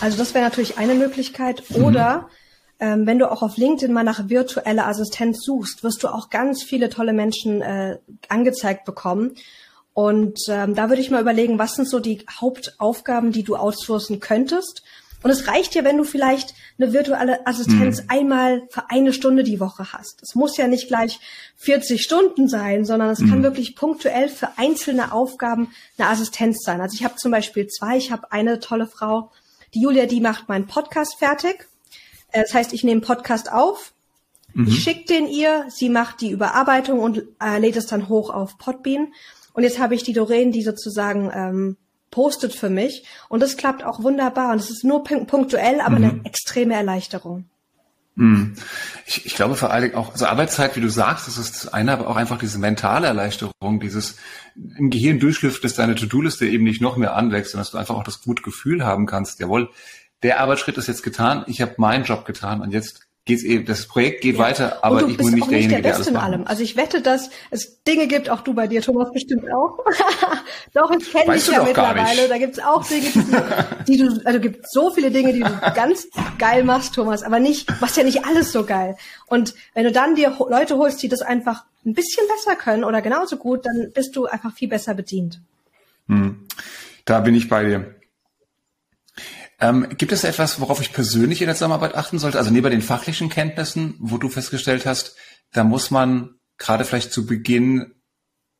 Also 0.00 0.18
das 0.18 0.34
wäre 0.34 0.44
natürlich 0.44 0.78
eine 0.78 0.94
Möglichkeit. 0.94 1.62
Oder 1.74 2.18
mhm. 2.18 2.26
ähm, 2.80 3.06
wenn 3.06 3.18
du 3.18 3.30
auch 3.30 3.42
auf 3.42 3.56
LinkedIn 3.56 3.92
mal 3.92 4.04
nach 4.04 4.28
virtueller 4.28 4.86
Assistenz 4.86 5.44
suchst, 5.44 5.82
wirst 5.82 6.02
du 6.02 6.08
auch 6.08 6.30
ganz 6.30 6.62
viele 6.62 6.88
tolle 6.88 7.12
Menschen 7.12 7.62
äh, 7.62 7.98
angezeigt 8.28 8.84
bekommen. 8.84 9.34
Und 9.94 10.38
ähm, 10.48 10.74
da 10.74 10.90
würde 10.90 11.00
ich 11.00 11.10
mal 11.10 11.22
überlegen, 11.22 11.58
was 11.58 11.74
sind 11.74 11.88
so 11.88 12.00
die 12.00 12.24
Hauptaufgaben, 12.30 13.32
die 13.32 13.44
du 13.44 13.56
outsourcen 13.56 14.20
könntest. 14.20 14.82
Und 15.22 15.30
es 15.30 15.48
reicht 15.48 15.74
ja, 15.74 15.84
wenn 15.84 15.96
du 15.96 16.04
vielleicht 16.04 16.54
eine 16.78 16.92
virtuelle 16.92 17.46
Assistenz 17.46 18.02
mhm. 18.02 18.10
einmal 18.10 18.62
für 18.70 18.90
eine 18.90 19.14
Stunde 19.14 19.42
die 19.42 19.58
Woche 19.58 19.92
hast. 19.94 20.22
Es 20.22 20.34
muss 20.34 20.56
ja 20.58 20.68
nicht 20.68 20.88
gleich 20.88 21.18
40 21.56 22.02
Stunden 22.02 22.48
sein, 22.48 22.84
sondern 22.84 23.08
es 23.08 23.20
mhm. 23.20 23.30
kann 23.30 23.42
wirklich 23.42 23.74
punktuell 23.74 24.28
für 24.28 24.50
einzelne 24.58 25.12
Aufgaben 25.12 25.70
eine 25.96 26.08
Assistenz 26.08 26.62
sein. 26.62 26.82
Also 26.82 26.94
ich 26.94 27.04
habe 27.04 27.16
zum 27.16 27.32
Beispiel 27.32 27.66
zwei. 27.66 27.96
Ich 27.96 28.12
habe 28.12 28.30
eine 28.30 28.60
tolle 28.60 28.86
Frau, 28.86 29.32
die 29.76 29.82
Julia, 29.82 30.06
die 30.06 30.20
macht 30.20 30.48
meinen 30.48 30.66
Podcast 30.66 31.18
fertig. 31.18 31.68
Äh, 32.32 32.42
das 32.42 32.54
heißt, 32.54 32.72
ich 32.72 32.82
nehme 32.82 33.02
Podcast 33.02 33.52
auf, 33.52 33.92
mhm. 34.54 34.68
ich 34.68 34.82
schicke 34.82 35.04
den 35.04 35.28
ihr, 35.28 35.66
sie 35.68 35.90
macht 35.90 36.22
die 36.22 36.30
Überarbeitung 36.30 36.98
und 36.98 37.24
äh, 37.42 37.58
lädt 37.58 37.76
es 37.76 37.86
dann 37.86 38.08
hoch 38.08 38.30
auf 38.30 38.58
Podbean. 38.58 39.12
Und 39.52 39.62
jetzt 39.62 39.78
habe 39.78 39.94
ich 39.94 40.02
die 40.02 40.12
Doreen, 40.12 40.50
die 40.50 40.62
sozusagen 40.62 41.30
ähm, 41.32 41.76
postet 42.10 42.54
für 42.54 42.70
mich. 42.70 43.04
Und 43.28 43.42
das 43.42 43.56
klappt 43.56 43.84
auch 43.84 44.02
wunderbar. 44.02 44.52
Und 44.52 44.58
es 44.58 44.70
ist 44.70 44.84
nur 44.84 45.04
punktuell, 45.04 45.80
aber 45.80 45.98
mhm. 45.98 46.04
eine 46.04 46.20
extreme 46.24 46.74
Erleichterung. 46.74 47.44
Mhm. 48.16 48.54
Ich, 49.04 49.26
ich 49.26 49.34
glaube 49.34 49.56
vor 49.56 49.70
allen 49.70 49.82
Dingen 49.82 49.94
auch, 49.94 50.12
also 50.12 50.26
Arbeitszeit, 50.26 50.74
wie 50.74 50.80
du 50.80 50.88
sagst, 50.88 51.28
das 51.28 51.36
ist 51.36 51.72
eine, 51.72 51.92
aber 51.92 52.08
auch 52.08 52.16
einfach 52.16 52.38
diese 52.38 52.58
mentale 52.58 53.06
Erleichterung, 53.06 53.78
dieses 53.80 54.16
im 54.54 54.90
Gehirn 54.90 55.20
durchschlüpft, 55.20 55.62
dass 55.62 55.74
deine 55.74 55.94
To-Do-Liste 55.94 56.46
eben 56.46 56.64
nicht 56.64 56.80
noch 56.80 56.96
mehr 56.96 57.14
anwächst, 57.14 57.52
sondern 57.52 57.64
dass 57.64 57.72
du 57.72 57.78
einfach 57.78 57.94
auch 57.94 58.04
das 58.04 58.22
gute 58.22 58.42
Gefühl 58.42 58.84
haben 58.84 59.06
kannst, 59.06 59.38
jawohl, 59.38 59.70
der 60.22 60.40
Arbeitsschritt 60.40 60.78
ist 60.78 60.88
jetzt 60.88 61.02
getan, 61.02 61.44
ich 61.46 61.60
habe 61.60 61.74
meinen 61.76 62.04
Job 62.04 62.24
getan 62.24 62.62
und 62.62 62.72
jetzt 62.72 63.05
geht's 63.26 63.42
eben, 63.42 63.66
das 63.66 63.86
Projekt 63.86 64.22
geht 64.22 64.36
ja. 64.36 64.44
weiter, 64.44 64.84
aber 64.84 65.06
ich 65.06 65.16
bin 65.16 65.32
nicht 65.32 65.50
derjenige, 65.50 65.74
nicht 65.74 65.84
der, 65.84 65.90
Beste 65.90 66.12
der 66.12 66.22
alles 66.22 66.32
in 66.32 66.34
allem. 66.34 66.46
Also 66.46 66.62
ich 66.62 66.76
wette, 66.76 67.02
dass 67.02 67.28
es 67.50 67.82
Dinge 67.82 68.06
gibt, 68.06 68.30
auch 68.30 68.40
du 68.40 68.54
bei 68.54 68.68
dir, 68.68 68.80
Thomas, 68.80 69.12
bestimmt 69.12 69.52
auch. 69.52 69.78
doch, 70.74 70.90
ich 70.92 71.12
kenne 71.12 71.34
dich 71.34 71.48
ja 71.48 71.62
mittlerweile. 71.62 72.28
Da 72.28 72.38
gibt's 72.38 72.60
auch 72.60 72.86
Dinge, 72.86 73.06
die, 73.10 73.92
die, 73.92 73.98
du, 73.98 74.20
also 74.24 74.40
gibt 74.40 74.70
so 74.70 74.90
viele 74.90 75.10
Dinge, 75.10 75.32
die 75.32 75.40
du 75.40 75.50
ganz 75.74 76.06
geil 76.38 76.62
machst, 76.62 76.94
Thomas, 76.94 77.24
aber 77.24 77.40
nicht, 77.40 77.68
machst 77.80 77.96
ja 77.96 78.04
nicht 78.04 78.24
alles 78.24 78.52
so 78.52 78.64
geil. 78.64 78.96
Und 79.26 79.54
wenn 79.74 79.84
du 79.84 79.92
dann 79.92 80.14
dir 80.14 80.36
Leute 80.48 80.78
holst, 80.78 81.02
die 81.02 81.08
das 81.08 81.20
einfach 81.20 81.64
ein 81.84 81.94
bisschen 81.94 82.26
besser 82.28 82.56
können 82.56 82.84
oder 82.84 83.02
genauso 83.02 83.36
gut, 83.36 83.66
dann 83.66 83.90
bist 83.92 84.14
du 84.14 84.26
einfach 84.26 84.54
viel 84.54 84.68
besser 84.68 84.94
bedient. 84.94 85.40
Hm. 86.08 86.46
Da 87.04 87.20
bin 87.20 87.34
ich 87.34 87.48
bei 87.48 87.64
dir. 87.64 87.95
Ähm, 89.58 89.88
gibt 89.96 90.12
es 90.12 90.24
etwas, 90.24 90.60
worauf 90.60 90.80
ich 90.80 90.92
persönlich 90.92 91.40
in 91.40 91.46
der 91.46 91.56
Zusammenarbeit 91.56 91.94
achten 91.94 92.18
sollte? 92.18 92.38
Also 92.38 92.50
neben 92.50 92.70
den 92.70 92.82
fachlichen 92.82 93.30
Kenntnissen, 93.30 93.96
wo 93.98 94.18
du 94.18 94.28
festgestellt 94.28 94.84
hast, 94.84 95.16
da 95.52 95.64
muss 95.64 95.90
man 95.90 96.34
gerade 96.58 96.84
vielleicht 96.84 97.12
zu 97.12 97.26
Beginn 97.26 97.95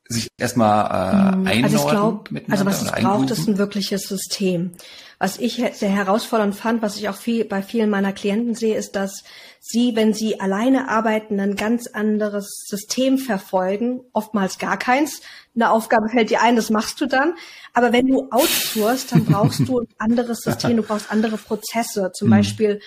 sich 0.09 0.29
erstmal 0.39 0.87
äh, 0.87 1.33
hm, 1.33 1.47
einordnen 1.47 1.65
also 1.65 1.77
ich 1.77 1.89
glaub, 1.89 2.31
Also 2.51 2.67
was 2.67 2.83
es 2.83 2.93
braucht, 2.93 3.31
ist 3.31 3.49
ein 3.49 3.59
wirkliches 3.59 4.03
System. 4.03 4.73
Was 5.19 5.39
ich 5.39 5.63
sehr 5.73 5.89
herausfordernd 5.89 6.55
fand, 6.55 6.83
was 6.83 6.97
ich 6.97 7.09
auch 7.09 7.17
viel 7.17 7.47
bei 7.47 7.63
vielen 7.63 7.89
meiner 7.89 8.13
Klienten 8.13 8.55
sehe, 8.55 8.77
ist, 8.77 8.97
dass 8.97 9.25
sie, 9.61 9.97
wenn 9.97 10.13
sie 10.13 10.41
alleine 10.41 10.89
arbeiten, 10.89 11.41
ein 11.41 11.57
ganz 11.57 11.87
anderes 11.87 12.65
System 12.69 13.17
verfolgen, 13.17 14.01
oftmals 14.13 14.59
gar 14.59 14.79
keins. 14.79 15.23
Eine 15.55 15.71
Aufgabe 15.71 16.11
fällt 16.11 16.31
dir 16.31 16.43
ein, 16.43 16.55
das 16.55 16.69
machst 16.69 17.01
du 17.01 17.07
dann. 17.07 17.35
Aber 17.73 17.93
wenn 17.93 18.07
du 18.07 18.29
outsourst, 18.31 19.13
dann 19.13 19.25
brauchst 19.25 19.61
du 19.61 19.81
ein 19.81 19.89
anderes 19.99 20.41
System, 20.41 20.77
du 20.77 20.83
brauchst 20.83 21.11
andere 21.11 21.39
Prozesse. 21.39 22.13
Zum 22.15 22.29
mhm. 22.29 22.33
Beispiel 22.33 22.81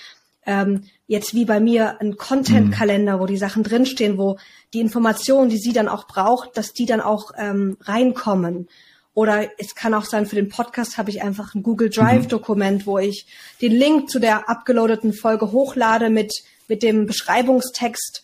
ähm, 0.50 0.82
jetzt 1.06 1.36
wie 1.36 1.46
bei 1.46 1.60
mir 1.60 2.02
ein 2.02 2.18
Content-Kalender, 2.18 3.20
wo 3.20 3.28
die 3.28 3.38
Sachen 3.38 3.62
drinstehen, 3.62 4.18
wo 4.18 4.40
die 4.74 4.80
Informationen, 4.80 5.50
die 5.50 5.60
sie 5.60 5.74
dann 5.74 5.88
auch 5.88 6.08
braucht, 6.08 6.58
dass 6.58 6.74
die 6.74 6.88
dann 6.88 7.02
auch 7.02 7.32
ähm, 7.38 7.78
reinkommen. 7.82 8.68
Oder 9.14 9.48
es 9.60 9.76
kann 9.76 9.94
auch 9.94 10.06
sein, 10.06 10.26
für 10.26 10.36
den 10.36 10.50
Podcast 10.50 10.98
habe 10.98 11.12
ich 11.12 11.22
einfach 11.22 11.54
ein 11.54 11.62
Google 11.62 11.92
Drive-Dokument, 11.92 12.82
mhm. 12.82 12.86
wo 12.88 12.98
ich 12.98 13.28
den 13.62 13.74
Link 13.74 14.10
zu 14.10 14.18
der 14.18 14.50
abgeloadeten 14.50 15.14
Folge 15.14 15.52
hochlade 15.52 16.10
mit, 16.10 16.34
mit 16.68 16.82
dem 16.82 17.06
Beschreibungstext. 17.06 18.24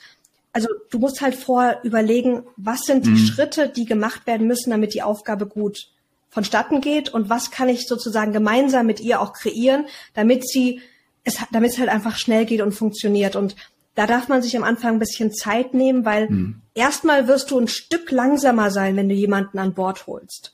Also 0.52 0.68
du 0.90 0.98
musst 0.98 1.22
halt 1.22 1.36
vorher 1.36 1.82
überlegen, 1.84 2.44
was 2.58 2.86
sind 2.86 3.06
die 3.06 3.12
mhm. 3.12 3.18
Schritte, 3.18 3.70
die 3.70 3.86
gemacht 3.86 4.26
werden 4.26 4.48
müssen, 4.48 4.72
damit 4.72 4.96
die 4.96 5.04
Aufgabe 5.04 5.46
gut 5.46 5.90
vonstatten 6.32 6.82
geht 6.82 7.10
und 7.14 7.30
was 7.30 7.52
kann 7.52 7.70
ich 7.70 7.88
sozusagen 7.88 8.34
gemeinsam 8.34 8.88
mit 8.88 9.00
ihr 9.00 9.22
auch 9.22 9.32
kreieren, 9.32 9.86
damit 10.16 10.48
sie 10.50 10.82
es, 11.26 11.38
damit 11.52 11.72
es 11.72 11.80
halt 11.80 11.90
einfach 11.90 12.18
schnell 12.18 12.46
geht 12.46 12.62
und 12.62 12.72
funktioniert. 12.72 13.36
Und 13.36 13.56
da 13.96 14.08
darf 14.08 14.30
man 14.30 14.42
sich 14.42 14.56
am 14.56 14.64
Anfang 14.64 14.94
ein 14.94 15.00
bisschen 15.00 15.34
Zeit 15.34 15.74
nehmen, 15.74 16.06
weil 16.06 16.30
mhm. 16.30 16.62
erstmal 16.74 17.28
wirst 17.28 17.52
du 17.52 17.60
ein 17.60 17.68
Stück 17.68 18.12
langsamer 18.12 18.72
sein, 18.72 18.96
wenn 18.96 19.10
du 19.10 19.16
jemanden 19.16 19.60
an 19.60 19.74
Bord 19.74 20.08
holst. 20.08 20.54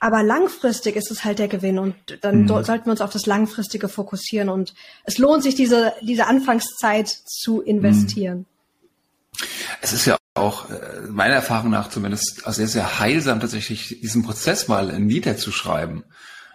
Aber 0.00 0.22
langfristig 0.22 0.96
ist 0.96 1.10
es 1.10 1.24
halt 1.24 1.38
der 1.38 1.48
Gewinn 1.48 1.78
und 1.78 1.94
dann 2.20 2.42
mhm. 2.42 2.48
sollten 2.48 2.86
wir 2.86 2.90
uns 2.90 3.00
auf 3.00 3.12
das 3.12 3.26
Langfristige 3.26 3.88
fokussieren 3.88 4.50
und 4.50 4.74
es 5.04 5.18
lohnt 5.18 5.42
sich, 5.42 5.54
diese, 5.54 5.94
diese 6.02 6.26
Anfangszeit 6.26 7.08
zu 7.08 7.62
investieren. 7.62 8.44
Es 9.80 9.92
ist 9.92 10.04
ja 10.04 10.16
auch 10.34 10.68
äh, 10.68 11.06
meiner 11.08 11.34
Erfahrung 11.34 11.70
nach 11.70 11.88
zumindest 11.88 12.42
sehr, 12.46 12.68
sehr 12.68 12.98
heilsam, 12.98 13.40
tatsächlich 13.40 14.00
diesen 14.02 14.24
Prozess 14.24 14.68
mal 14.68 14.98
niederzuschreiben. 14.98 16.04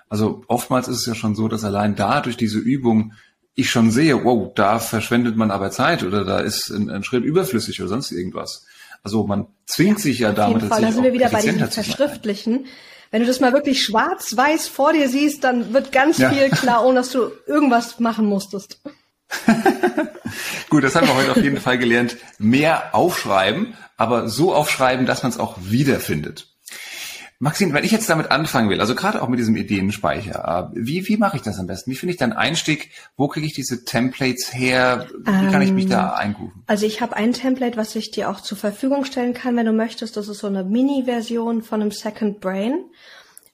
Also 0.09 0.43
oftmals 0.47 0.87
ist 0.87 0.99
es 0.99 1.05
ja 1.05 1.15
schon 1.15 1.35
so, 1.35 1.47
dass 1.47 1.63
allein 1.63 1.95
da 1.95 2.21
durch 2.21 2.35
diese 2.37 2.57
Übung 2.57 3.13
ich 3.59 3.69
schon 3.69 3.91
sehe, 3.91 4.23
wow, 4.23 4.51
da 4.55 4.79
verschwendet 4.79 5.35
man 5.35 5.51
aber 5.51 5.71
Zeit 5.71 6.03
oder 6.03 6.23
da 6.23 6.39
ist 6.39 6.69
ein, 6.69 6.89
ein 6.89 7.03
Schritt 7.03 7.23
überflüssig 7.23 7.79
oder 7.81 7.89
sonst 7.89 8.11
irgendwas. 8.11 8.65
Also 9.03 9.25
man 9.25 9.47
zwingt 9.65 9.99
sich 9.99 10.19
ja 10.19 10.31
damit. 10.31 10.57
Auf 10.57 10.61
jeden 10.61 10.73
Fall, 10.73 10.81
da 10.81 10.91
sind 10.91 11.03
wir 11.03 11.13
wieder 11.13 11.29
bei 11.29 11.41
diesem 11.41 11.69
Verschriftlichen. 11.69 12.65
Wenn 13.11 13.21
du 13.21 13.27
das 13.27 13.39
mal 13.39 13.53
wirklich 13.53 13.83
schwarz-weiß 13.83 14.67
vor 14.67 14.93
dir 14.93 15.09
siehst, 15.09 15.43
dann 15.43 15.73
wird 15.73 15.91
ganz 15.91 16.19
ja. 16.19 16.29
viel 16.29 16.49
klar, 16.49 16.85
ohne 16.85 16.99
dass 16.99 17.11
du 17.11 17.31
irgendwas 17.47 17.99
machen 17.99 18.25
musstest. 18.25 18.81
Gut, 20.69 20.83
das 20.83 20.95
haben 20.95 21.07
wir 21.07 21.15
heute 21.15 21.31
auf 21.31 21.43
jeden 21.43 21.59
Fall 21.59 21.77
gelernt. 21.77 22.17
Mehr 22.37 22.93
aufschreiben, 22.93 23.73
aber 23.97 24.29
so 24.29 24.53
aufschreiben, 24.53 25.05
dass 25.05 25.23
man 25.23 25.31
es 25.31 25.39
auch 25.39 25.57
wiederfindet. 25.59 26.48
Maxine, 27.41 27.73
wenn 27.73 27.85
ich 27.85 27.91
jetzt 27.91 28.09
damit 28.09 28.31
anfangen 28.31 28.69
will, 28.69 28.81
also 28.81 28.95
gerade 28.95 29.21
auch 29.21 29.29
mit 29.29 29.39
diesem 29.39 29.55
Ideenspeicher, 29.55 30.71
äh, 30.73 30.75
wie, 30.75 31.07
wie 31.07 31.15
mache 31.15 31.37
ich 31.37 31.41
das 31.41 31.57
am 31.57 31.67
besten? 31.67 31.89
Wie 31.89 31.95
finde 31.95 32.11
ich 32.11 32.19
dann 32.19 32.33
Einstieg? 32.33 32.91
Wo 33.15 33.29
kriege 33.29 33.47
ich 33.47 33.53
diese 33.53 33.85
Templates 33.85 34.53
her? 34.53 35.07
Wie 35.23 35.31
ähm, 35.31 35.49
kann 35.49 35.61
ich 35.61 35.71
mich 35.71 35.87
da 35.87 36.09
ähm, 36.09 36.19
eingrooven? 36.19 36.63
Also 36.67 36.85
ich 36.85 36.99
habe 36.99 37.15
ein 37.15 37.31
Template, 37.31 37.77
was 37.77 37.95
ich 37.95 38.11
dir 38.11 38.29
auch 38.29 38.41
zur 38.41 38.57
Verfügung 38.57 39.05
stellen 39.05 39.33
kann, 39.33 39.55
wenn 39.55 39.65
du 39.65 39.71
möchtest. 39.71 40.17
Das 40.17 40.27
ist 40.27 40.39
so 40.39 40.47
eine 40.47 40.65
Mini-Version 40.65 41.61
von 41.61 41.81
einem 41.81 41.91
Second 41.91 42.41
Brain. 42.41 42.83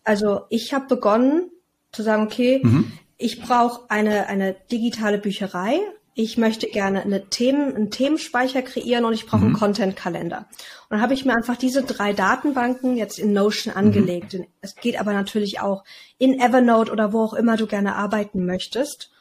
Also 0.03 0.41
ich 0.49 0.73
habe 0.73 0.87
begonnen 0.87 1.51
zu 1.91 2.01
sagen, 2.01 2.23
okay, 2.23 2.61
mhm. 2.63 2.91
ich 3.17 3.39
brauche 3.39 3.89
eine, 3.89 4.25
eine 4.27 4.55
digitale 4.71 5.19
Bücherei, 5.19 5.79
ich 6.17 6.37
möchte 6.37 6.67
gerne 6.67 7.01
eine 7.01 7.29
Themen, 7.29 7.75
einen 7.75 7.91
Themenspeicher 7.91 8.61
kreieren 8.61 9.03
und 9.03 9.13
ich 9.13 9.25
brauche 9.25 9.41
mhm. 9.41 9.47
einen 9.47 9.55
Content-Kalender. 9.55 10.47
Und 10.47 10.91
dann 10.91 11.01
habe 11.01 11.13
ich 11.13 11.25
mir 11.25 11.35
einfach 11.35 11.57
diese 11.57 11.83
drei 11.83 12.13
Datenbanken 12.13 12.95
jetzt 12.95 13.19
in 13.19 13.33
Notion 13.33 13.73
mhm. 13.73 13.79
angelegt. 13.79 14.33
Mhm. 14.33 14.45
Es 14.61 14.75
geht 14.75 14.97
aber 14.97 15.11
natürlich 15.11 15.59
auch 15.59 15.83
in 16.17 16.39
Evernote 16.39 16.89
oder 16.89 17.11
wo 17.11 17.19
auch 17.19 17.33
immer 17.33 17.57
du 17.57 17.67
gerne 17.67 17.95
arbeiten 17.97 18.45
möchtest. 18.45 19.11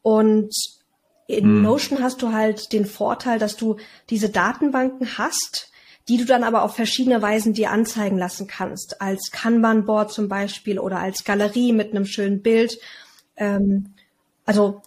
Und 0.00 0.54
in 1.26 1.58
mhm. 1.58 1.62
Notion 1.62 2.02
hast 2.02 2.22
du 2.22 2.32
halt 2.32 2.72
den 2.72 2.86
Vorteil, 2.86 3.38
dass 3.38 3.56
du 3.56 3.76
diese 4.08 4.30
Datenbanken 4.30 5.18
hast, 5.18 5.70
die 6.08 6.16
du 6.16 6.24
dann 6.24 6.42
aber 6.42 6.62
auf 6.62 6.74
verschiedene 6.74 7.20
Weisen 7.20 7.52
dir 7.52 7.70
anzeigen 7.70 8.16
lassen 8.16 8.46
kannst. 8.46 9.02
Als 9.02 9.30
Kanban-Board 9.30 10.10
zum 10.10 10.28
Beispiel 10.28 10.78
oder 10.78 11.00
als 11.00 11.22
Galerie 11.22 11.74
mit 11.74 11.90
einem 11.90 12.06
schönen 12.06 12.40
Bild. 12.40 12.78
Ähm, 13.36 13.92
also 14.46 14.80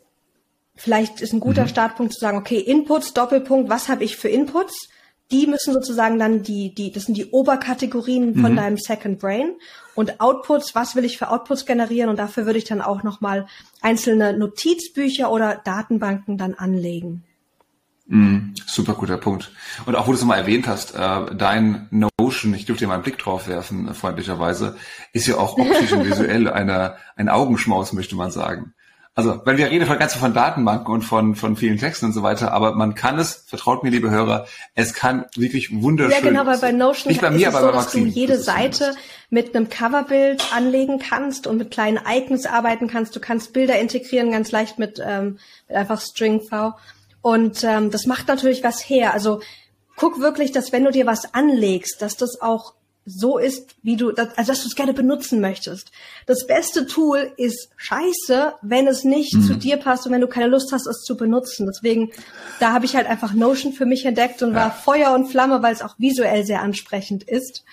vielleicht 0.84 1.22
ist 1.22 1.32
ein 1.32 1.40
guter 1.40 1.64
mhm. 1.64 1.70
Startpunkt 1.70 2.14
zu 2.14 2.20
sagen, 2.20 2.38
okay, 2.38 2.60
Inputs, 2.60 3.14
Doppelpunkt, 3.14 3.70
was 3.70 3.88
habe 3.88 4.04
ich 4.04 4.18
für 4.18 4.28
Inputs? 4.28 4.90
Die 5.32 5.48
müssen 5.48 5.74
sozusagen 5.74 6.20
dann 6.20 6.44
die, 6.44 6.76
die, 6.76 6.92
das 6.92 7.06
sind 7.06 7.18
die 7.18 7.28
Oberkategorien 7.32 8.36
von 8.36 8.52
mhm. 8.52 8.58
deinem 8.58 8.78
Second 8.78 9.18
Brain. 9.18 9.54
Und 9.96 10.20
Outputs, 10.20 10.76
was 10.76 10.98
will 10.98 11.06
ich 11.06 11.18
für 11.18 11.30
Outputs 11.30 11.66
generieren? 11.66 12.10
Und 12.10 12.20
dafür 12.20 12.46
würde 12.46 12.60
ich 12.60 12.66
dann 12.66 12.82
auch 12.82 13.02
nochmal 13.02 13.48
einzelne 13.82 14.38
Notizbücher 14.38 15.32
oder 15.32 15.62
Datenbanken 15.64 16.38
dann 16.38 16.54
anlegen. 16.54 17.24
Mm, 18.08 18.54
super 18.66 18.96
guter 18.96 19.18
Punkt. 19.18 19.52
Und 19.86 19.96
auch 19.96 20.08
wo 20.08 20.12
du 20.12 20.18
es 20.18 20.26
mal 20.26 20.36
erwähnt 20.36 20.68
hast, 20.68 20.94
äh, 20.96 21.36
dein 21.36 21.88
Notion, 21.92 22.54
ich 22.54 22.66
dürfte 22.66 22.84
dir 22.84 22.90
mal 22.90 22.96
einen 22.96 23.04
Blick 23.04 23.18
drauf 23.18 23.48
werfen, 23.48 23.88
äh, 23.88 23.94
freundlicherweise, 23.94 24.76
ist 25.14 25.28
ja 25.28 25.38
auch 25.38 25.58
optisch 25.58 25.94
und 25.94 26.06
visuell 26.06 26.50
eine, 26.52 26.98
ein 27.16 27.30
Augenschmaus, 27.30 27.94
möchte 27.94 28.18
man 28.18 28.32
sagen. 28.32 28.74
Also, 29.16 29.42
weil 29.46 29.58
wir 29.58 29.70
reden 29.70 29.86
von 29.86 30.00
ganz 30.00 30.16
von 30.16 30.34
Datenbanken 30.34 30.92
und 30.92 31.04
von, 31.04 31.36
von 31.36 31.56
vielen 31.56 31.78
Texten 31.78 32.08
und 32.08 32.14
so 32.14 32.24
weiter, 32.24 32.52
aber 32.52 32.74
man 32.74 32.96
kann 32.96 33.20
es, 33.20 33.44
vertraut 33.46 33.84
mir, 33.84 33.92
liebe 33.92 34.10
Hörer, 34.10 34.48
es 34.74 34.96
kann 34.96 35.26
wirklich 35.36 35.72
wunderschön. 35.72 36.24
Ja, 36.24 36.28
genau, 36.28 36.48
weil 36.48 36.58
bei 36.58 36.72
Notion 36.72 37.12
Nicht 37.12 37.22
bei 37.22 37.30
mir, 37.30 37.50
ist 37.50 37.54
es 37.54 37.56
aber 37.56 37.60
so, 37.60 37.72
bei 37.72 37.78
Maxim, 37.78 38.06
dass 38.06 38.14
du 38.14 38.20
jede 38.20 38.40
Seite 38.40 38.96
mit 39.30 39.56
einem 39.56 39.70
Coverbild 39.70 40.44
anlegen 40.52 40.98
kannst 40.98 41.46
und 41.46 41.58
mit 41.58 41.70
kleinen 41.70 42.00
Icons 42.10 42.48
arbeiten 42.48 42.88
kannst. 42.88 43.16
Du 43.16 43.20
kannst 43.20 43.54
Bilder 43.54 43.78
integrieren, 43.80 44.32
ganz 44.32 44.52
leicht 44.52 44.80
mit, 44.80 45.00
ähm, 45.06 45.38
mit 45.68 45.78
einfach 45.78 46.02
String 46.02 46.42
V. 46.42 46.74
Und 47.22 47.64
ähm, 47.64 47.92
das 47.92 48.08
macht 48.08 48.28
natürlich 48.28 48.64
was 48.64 48.82
her. 48.82 49.14
Also 49.14 49.42
guck 49.96 50.20
wirklich, 50.22 50.52
dass 50.52 50.72
wenn 50.72 50.86
du 50.86 50.92
dir 50.92 51.06
was 51.06 51.36
anlegst, 51.36 52.02
dass 52.02 52.18
das 52.18 52.42
auch 52.42 52.74
so 53.06 53.38
ist, 53.38 53.76
wie 53.84 53.98
du, 53.98 54.12
also 54.12 54.52
dass 54.52 54.62
du 54.62 54.68
es 54.68 54.76
gerne 54.76 54.94
benutzen 54.94 55.42
möchtest. 55.42 55.92
Das 56.26 56.48
beste 56.48 56.88
Tool 56.88 57.34
ist 57.38 57.70
scheiße, 57.76 58.54
wenn 58.62 58.88
es 58.88 59.04
nicht 59.04 59.34
mhm. 59.36 59.44
zu 59.44 59.56
dir 59.56 59.78
passt 59.78 60.06
und 60.06 60.14
wenn 60.14 60.22
du 60.22 60.28
keine 60.28 60.48
Lust 60.48 60.72
hast, 60.72 60.88
es 60.88 61.02
zu 61.02 61.18
benutzen. 61.18 61.68
Deswegen, 61.68 62.12
da 62.60 62.72
habe 62.72 62.86
ich 62.86 62.96
halt 62.96 63.08
einfach 63.08 63.34
Notion 63.34 63.74
für 63.74 63.86
mich 63.86 64.06
entdeckt 64.06 64.42
und 64.42 64.52
ja. 64.52 64.56
war 64.56 64.72
Feuer 64.72 65.14
und 65.14 65.28
Flamme, 65.28 65.62
weil 65.62 65.74
es 65.74 65.82
auch 65.82 65.96
visuell 65.98 66.46
sehr 66.46 66.62
ansprechend 66.62 67.24
ist. 67.24 67.64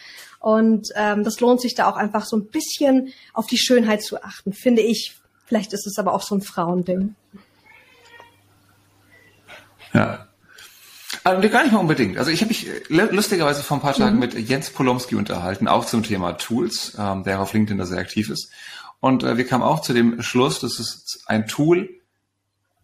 Und 0.40 0.88
ähm, 0.97 1.23
das 1.23 1.38
lohnt 1.40 1.61
sich 1.61 1.75
da 1.75 1.88
auch 1.88 1.97
einfach 1.97 2.25
so 2.25 2.37
ein 2.37 2.47
bisschen 2.47 3.12
auf 3.35 3.47
die 3.47 3.59
Schönheit 3.59 4.03
zu 4.03 4.23
achten, 4.23 4.53
finde 4.53 4.83
ich. 4.83 5.16
Vielleicht 5.45 5.73
ist 5.73 5.87
es 5.87 5.99
aber 5.99 6.14
auch 6.14 6.23
so 6.23 6.35
ein 6.35 6.43
Frauending. 6.43 7.14
Ja, 9.93 10.30
also 11.37 11.49
gar 11.49 11.62
nicht 11.62 11.73
mal 11.73 11.79
unbedingt. 11.79 12.19
Also 12.19 12.31
ich 12.31 12.40
habe 12.40 12.49
mich 12.49 12.69
äh, 12.69 12.81
lustigerweise 12.88 13.62
vor 13.62 13.79
ein 13.79 13.81
paar 13.81 13.95
Tagen 13.95 14.14
mhm. 14.14 14.21
mit 14.21 14.35
Jens 14.35 14.71
Polomski 14.71 15.14
unterhalten, 15.14 15.69
auch 15.69 15.85
zum 15.85 16.03
Thema 16.03 16.33
Tools, 16.33 16.97
ähm, 16.99 17.25
der 17.25 17.40
auf 17.40 17.53
LinkedIn 17.53 17.79
da 17.79 17.87
sehr 17.87 17.99
aktiv 17.99 18.31
ist. 18.31 18.51
Und 19.01 19.23
äh, 19.23 19.37
wir 19.37 19.47
kamen 19.47 19.64
auch 19.64 19.81
zu 19.81 19.93
dem 19.93 20.23
Schluss, 20.23 20.61
dass 20.61 20.79
es 20.79 21.23
ein 21.27 21.47
Tool, 21.47 21.88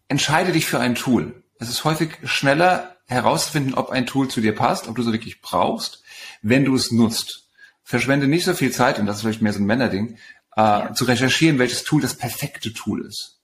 entscheide 0.09 0.53
dich 0.53 0.67
für 0.67 0.81
ein 0.81 0.95
Tool. 0.95 1.43
Es 1.59 1.69
ist 1.69 1.85
häufig 1.85 2.19
schneller 2.25 2.97
herauszufinden, 3.07 3.75
ob 3.75 3.91
ein 3.91 4.07
Tool 4.07 4.29
zu 4.29 4.41
dir 4.41 4.55
passt, 4.55 4.89
ob 4.89 4.97
du 4.97 5.03
es 5.03 5.13
wirklich 5.13 5.41
brauchst, 5.41 6.03
wenn 6.43 6.65
du 6.65 6.75
es 6.75 6.91
nutzt. 6.91 7.49
Verschwende 7.83 8.27
nicht 8.27 8.45
so 8.45 8.55
viel 8.55 8.73
Zeit, 8.73 8.99
und 8.99 9.07
das 9.07 9.17
ist 9.17 9.23
vielleicht 9.23 9.43
mehr 9.43 9.53
so 9.53 9.61
ein 9.61 9.67
Männerding, 9.67 10.17
äh, 10.57 10.61
ja. 10.61 10.93
zu 10.93 11.05
recherchieren, 11.05 11.59
welches 11.59 11.85
Tool 11.85 12.03
das 12.03 12.15
perfekte 12.15 12.73
Tool 12.73 13.07
ist. 13.07 13.39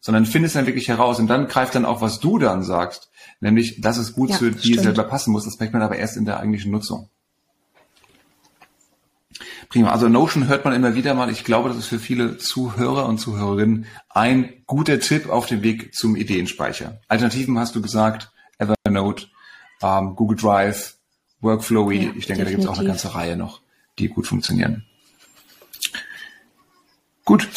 Sondern 0.00 0.26
finde 0.26 0.46
es 0.46 0.52
dann 0.52 0.66
wirklich 0.66 0.88
heraus 0.88 1.18
und 1.18 1.26
dann 1.26 1.48
greift 1.48 1.74
dann 1.74 1.84
auch, 1.84 2.00
was 2.00 2.20
du 2.20 2.38
dann 2.38 2.62
sagst, 2.62 3.10
Nämlich, 3.40 3.80
dass 3.80 3.98
es 3.98 4.14
gut 4.14 4.30
ja, 4.30 4.36
zu 4.36 4.50
dir 4.50 4.80
selber 4.80 5.04
passen 5.04 5.30
muss. 5.30 5.44
Das 5.44 5.58
merkt 5.58 5.72
man 5.72 5.82
aber 5.82 5.96
erst 5.96 6.16
in 6.16 6.24
der 6.24 6.40
eigentlichen 6.40 6.72
Nutzung. 6.72 7.08
Prima. 9.68 9.90
Also 9.92 10.08
Notion 10.08 10.48
hört 10.48 10.64
man 10.64 10.74
immer 10.74 10.94
wieder 10.94 11.14
mal. 11.14 11.30
Ich 11.30 11.44
glaube, 11.44 11.68
das 11.68 11.78
ist 11.78 11.86
für 11.86 11.98
viele 11.98 12.38
Zuhörer 12.38 13.06
und 13.06 13.18
Zuhörerinnen 13.18 13.86
ein 14.08 14.64
guter 14.66 14.98
Tipp 14.98 15.28
auf 15.28 15.46
dem 15.46 15.62
Weg 15.62 15.94
zum 15.94 16.16
Ideenspeicher. 16.16 17.00
Alternativen 17.06 17.58
hast 17.58 17.76
du 17.76 17.82
gesagt, 17.82 18.32
Evernote, 18.58 19.26
ähm, 19.82 20.16
Google 20.16 20.36
Drive, 20.36 20.96
Workflowy. 21.40 21.96
Ja, 21.96 22.12
ich 22.16 22.26
denke, 22.26 22.44
definitiv. 22.44 22.44
da 22.44 22.50
gibt 22.50 22.62
es 22.62 22.66
auch 22.66 22.78
eine 22.78 22.88
ganze 22.88 23.14
Reihe 23.14 23.36
noch, 23.36 23.60
die 23.98 24.08
gut 24.08 24.26
funktionieren. 24.26 24.84
Gut. 27.24 27.48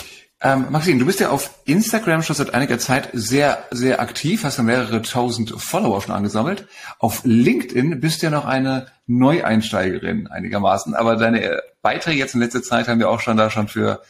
Ähm, 0.44 0.68
Maxine, 0.72 0.98
du 0.98 1.06
bist 1.06 1.20
ja 1.20 1.30
auf 1.30 1.52
Instagram 1.66 2.24
schon 2.24 2.36
seit 2.36 2.54
einiger 2.56 2.80
Zeit 2.80 3.10
sehr, 3.14 3.64
sehr 3.70 4.00
aktiv, 4.00 4.44
hast 4.44 4.58
ja 4.58 4.64
mehrere 4.64 5.04
tausend 5.04 5.54
Follower 5.62 6.02
schon 6.02 6.16
angesammelt. 6.16 6.68
Auf 6.98 7.22
LinkedIn 7.24 8.00
bist 8.00 8.22
du 8.22 8.28
ja 8.28 8.32
noch 8.32 8.46
eine 8.46 8.88
Neueinsteigerin 9.06 10.28
einigermaßen, 10.28 10.96
aber 10.96 11.16
deine 11.16 11.62
Beiträge 11.84 12.18
jetzt 12.18 12.34
in 12.34 12.42
letzter 12.42 12.64
Zeit 12.64 12.88
haben 12.88 13.00
ja 13.00 13.08
auch 13.08 13.20
schon 13.20 13.38
da 13.38 13.52
schon 13.52 13.68
für 13.68 14.02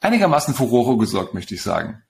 einigermaßen 0.00 0.54
Furore 0.54 0.98
gesorgt, 0.98 1.34
möchte 1.34 1.54
ich 1.54 1.62
sagen. 1.62 2.03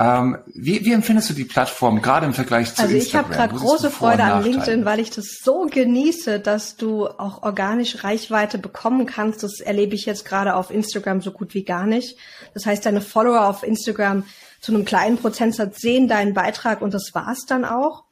Ähm, 0.00 0.38
wie, 0.54 0.84
wie 0.84 0.92
empfindest 0.92 1.30
du 1.30 1.34
die 1.34 1.44
Plattform 1.44 2.00
gerade 2.00 2.24
im 2.24 2.32
Vergleich 2.32 2.72
zu 2.72 2.82
also 2.82 2.94
Instagram? 2.94 3.24
Also 3.24 3.34
ich 3.34 3.40
habe 3.40 3.50
gerade 3.50 3.66
große 3.66 3.90
Freude 3.90 4.22
an 4.22 4.44
LinkedIn, 4.44 4.84
weil 4.84 5.00
ich 5.00 5.10
das 5.10 5.40
so 5.42 5.66
genieße, 5.68 6.38
dass 6.38 6.76
du 6.76 7.08
auch 7.08 7.42
organisch 7.42 8.04
Reichweite 8.04 8.58
bekommen 8.58 9.06
kannst. 9.06 9.42
Das 9.42 9.58
erlebe 9.58 9.96
ich 9.96 10.06
jetzt 10.06 10.24
gerade 10.24 10.54
auf 10.54 10.70
Instagram 10.70 11.20
so 11.20 11.32
gut 11.32 11.52
wie 11.54 11.64
gar 11.64 11.86
nicht. 11.86 12.16
Das 12.54 12.64
heißt, 12.64 12.86
deine 12.86 13.00
Follower 13.00 13.46
auf 13.46 13.64
Instagram 13.64 14.24
zu 14.60 14.72
einem 14.72 14.84
kleinen 14.84 15.18
Prozentsatz 15.18 15.80
sehen 15.80 16.06
deinen 16.06 16.32
Beitrag 16.32 16.80
und 16.80 16.94
das 16.94 17.10
war's 17.12 17.44
dann 17.46 17.64
auch. 17.64 18.04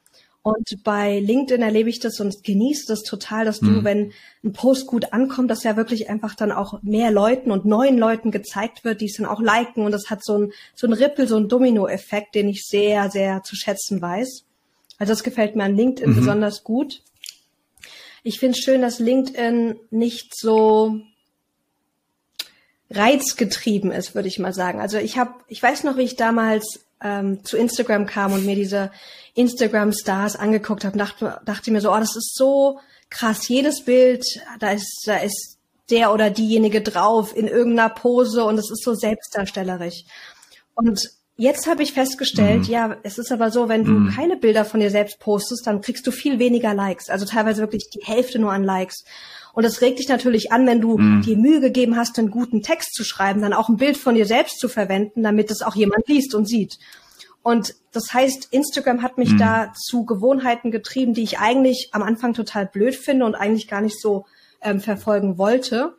Und 0.47 0.85
bei 0.85 1.19
LinkedIn 1.19 1.61
erlebe 1.61 1.91
ich 1.91 1.99
das 1.99 2.21
und 2.21 2.45
genieße 2.45 2.85
das 2.87 3.03
total, 3.03 3.45
dass 3.45 3.59
du, 3.59 3.67
mhm. 3.67 3.85
wenn 3.85 4.13
ein 4.45 4.53
Post 4.53 4.87
gut 4.87 5.13
ankommt, 5.13 5.51
dass 5.51 5.65
ja 5.65 5.77
wirklich 5.77 6.09
einfach 6.09 6.37
dann 6.37 6.53
auch 6.53 6.81
mehr 6.85 7.11
Leuten 7.11 7.51
und 7.51 7.65
neuen 7.65 7.99
Leuten 7.99 8.31
gezeigt 8.31 8.85
wird, 8.85 9.01
die 9.01 9.07
es 9.07 9.17
dann 9.17 9.27
auch 9.27 9.41
liken. 9.41 9.85
Und 9.85 9.91
das 9.91 10.09
hat 10.09 10.25
so 10.25 10.39
ein, 10.39 10.53
so 10.77 10.87
ein 10.87 10.93
Rippel, 10.93 11.27
so 11.27 11.37
ein 11.37 11.49
Domino-Effekt, 11.49 12.37
den 12.37 12.49
ich 12.49 12.63
sehr, 12.65 13.11
sehr 13.11 13.43
zu 13.43 13.57
schätzen 13.57 14.01
weiß. 14.01 14.45
Also 14.99 15.13
das 15.13 15.25
gefällt 15.25 15.57
mir 15.57 15.65
an 15.65 15.75
LinkedIn 15.75 16.13
mhm. 16.13 16.15
besonders 16.15 16.63
gut. 16.63 17.03
Ich 18.23 18.39
finde 18.39 18.57
es 18.57 18.65
schön, 18.65 18.83
dass 18.83 19.01
LinkedIn 19.01 19.81
nicht 19.91 20.39
so 20.39 21.01
reizgetrieben 22.89 23.91
ist, 23.91 24.15
würde 24.15 24.29
ich 24.29 24.39
mal 24.39 24.53
sagen. 24.53 24.81
Also 24.81 24.99
ich 24.99 25.19
habe, 25.19 25.35
ich 25.49 25.61
weiß 25.61 25.83
noch, 25.83 25.97
wie 25.97 26.03
ich 26.03 26.15
damals 26.15 26.86
ähm, 27.03 27.45
zu 27.45 27.57
Instagram 27.57 28.07
kam 28.07 28.33
und 28.33 28.47
mir 28.47 28.55
diese 28.55 28.91
Instagram-Stars 29.35 30.37
angeguckt 30.37 30.85
habe, 30.85 30.97
dachte, 30.97 31.41
dachte 31.45 31.71
mir 31.71 31.81
so, 31.81 31.93
oh, 31.93 31.99
das 31.99 32.17
ist 32.17 32.35
so 32.35 32.81
krass. 33.11 33.49
Jedes 33.49 33.85
Bild, 33.85 34.25
da 34.59 34.71
ist, 34.71 35.05
da 35.07 35.17
ist 35.19 35.59
der 35.91 36.13
oder 36.13 36.31
diejenige 36.31 36.83
drauf 36.83 37.37
in 37.37 37.47
irgendeiner 37.47 37.91
Pose 37.91 38.45
und 38.45 38.59
es 38.59 38.71
ist 38.71 38.83
so 38.83 38.95
selbstdarstellerisch. 38.95 40.05
Und 40.75 41.01
jetzt 41.37 41.67
habe 41.67 41.83
ich 41.83 41.93
festgestellt, 41.93 42.67
mhm. 42.67 42.73
ja, 42.73 42.97
es 43.03 43.19
ist 43.19 43.31
aber 43.31 43.51
so, 43.51 43.69
wenn 43.69 43.85
du 43.85 43.93
mhm. 43.93 44.11
keine 44.15 44.37
Bilder 44.37 44.65
von 44.65 44.81
dir 44.81 44.91
selbst 44.91 45.21
postest, 45.21 45.67
dann 45.67 45.81
kriegst 45.81 46.07
du 46.07 46.11
viel 46.11 46.39
weniger 46.39 46.75
Likes. 46.75 47.09
Also 47.09 47.25
teilweise 47.27 47.61
wirklich 47.61 47.89
die 47.91 48.05
Hälfte 48.05 48.39
nur 48.39 48.53
an 48.53 48.65
Likes. 48.65 49.05
Und 49.57 49.63
das 49.63 49.81
regt 49.81 49.99
dich 49.99 50.09
natürlich 50.09 50.53
an, 50.53 50.67
wenn 50.67 50.83
du 50.83 50.99
mhm. 50.99 51.23
dir 51.23 51.39
Mühe 51.39 51.63
gegeben 51.63 51.97
hast, 51.97 52.19
einen 52.19 52.31
guten 52.31 52.61
Text 52.61 52.93
zu 52.95 53.05
schreiben, 53.05 53.41
dann 53.41 53.55
auch 53.55 53.71
ein 53.71 53.79
Bild 53.79 53.97
von 53.97 54.15
dir 54.15 54.27
selbst 54.27 54.61
zu 54.61 54.69
verwenden, 54.69 55.23
damit 55.23 55.51
es 55.51 55.63
auch 55.63 55.75
jemand 55.75 56.07
liest 56.09 56.35
und 56.35 56.47
sieht. 56.47 56.79
Und 57.43 57.75
das 57.91 58.13
heißt, 58.13 58.49
Instagram 58.51 59.01
hat 59.01 59.17
mich 59.17 59.31
mhm. 59.31 59.39
da 59.39 59.73
zu 59.73 60.05
Gewohnheiten 60.05 60.71
getrieben, 60.71 61.15
die 61.15 61.23
ich 61.23 61.39
eigentlich 61.39 61.89
am 61.93 62.03
Anfang 62.03 62.35
total 62.35 62.67
blöd 62.67 62.97
finde 62.97 63.25
und 63.25 63.35
eigentlich 63.35 63.67
gar 63.67 63.81
nicht 63.81 63.99
so 63.99 64.27
ähm, 64.61 64.81
verfolgen 64.81 65.39
wollte. 65.39 65.95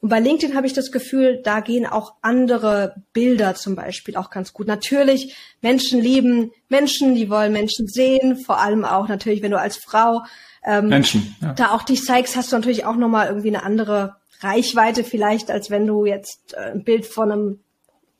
Und 0.00 0.08
bei 0.08 0.18
LinkedIn 0.18 0.56
habe 0.56 0.66
ich 0.66 0.72
das 0.72 0.90
Gefühl, 0.90 1.42
da 1.44 1.60
gehen 1.60 1.84
auch 1.84 2.14
andere 2.22 2.94
Bilder 3.12 3.54
zum 3.56 3.76
Beispiel 3.76 4.16
auch 4.16 4.30
ganz 4.30 4.54
gut. 4.54 4.66
Natürlich, 4.66 5.36
Menschen 5.60 6.00
lieben 6.00 6.50
Menschen, 6.70 7.14
die 7.14 7.28
wollen 7.28 7.52
Menschen 7.52 7.86
sehen, 7.88 8.38
vor 8.38 8.58
allem 8.58 8.86
auch 8.86 9.06
natürlich, 9.08 9.42
wenn 9.42 9.50
du 9.50 9.60
als 9.60 9.76
Frau 9.76 10.22
ähm, 10.64 10.88
Menschen, 10.88 11.36
ja. 11.40 11.54
da 11.54 11.70
auch 11.72 11.82
dich 11.82 12.04
zeigst, 12.04 12.36
hast 12.36 12.52
du 12.52 12.56
natürlich 12.56 12.84
auch 12.84 12.96
nochmal 12.96 13.28
irgendwie 13.28 13.48
eine 13.48 13.64
andere 13.64 14.16
Reichweite 14.40 15.04
vielleicht, 15.04 15.50
als 15.50 15.70
wenn 15.70 15.86
du 15.86 16.04
jetzt 16.04 16.54
äh, 16.54 16.72
ein 16.72 16.84
Bild 16.84 17.06
von 17.06 17.32
einem, 17.32 17.60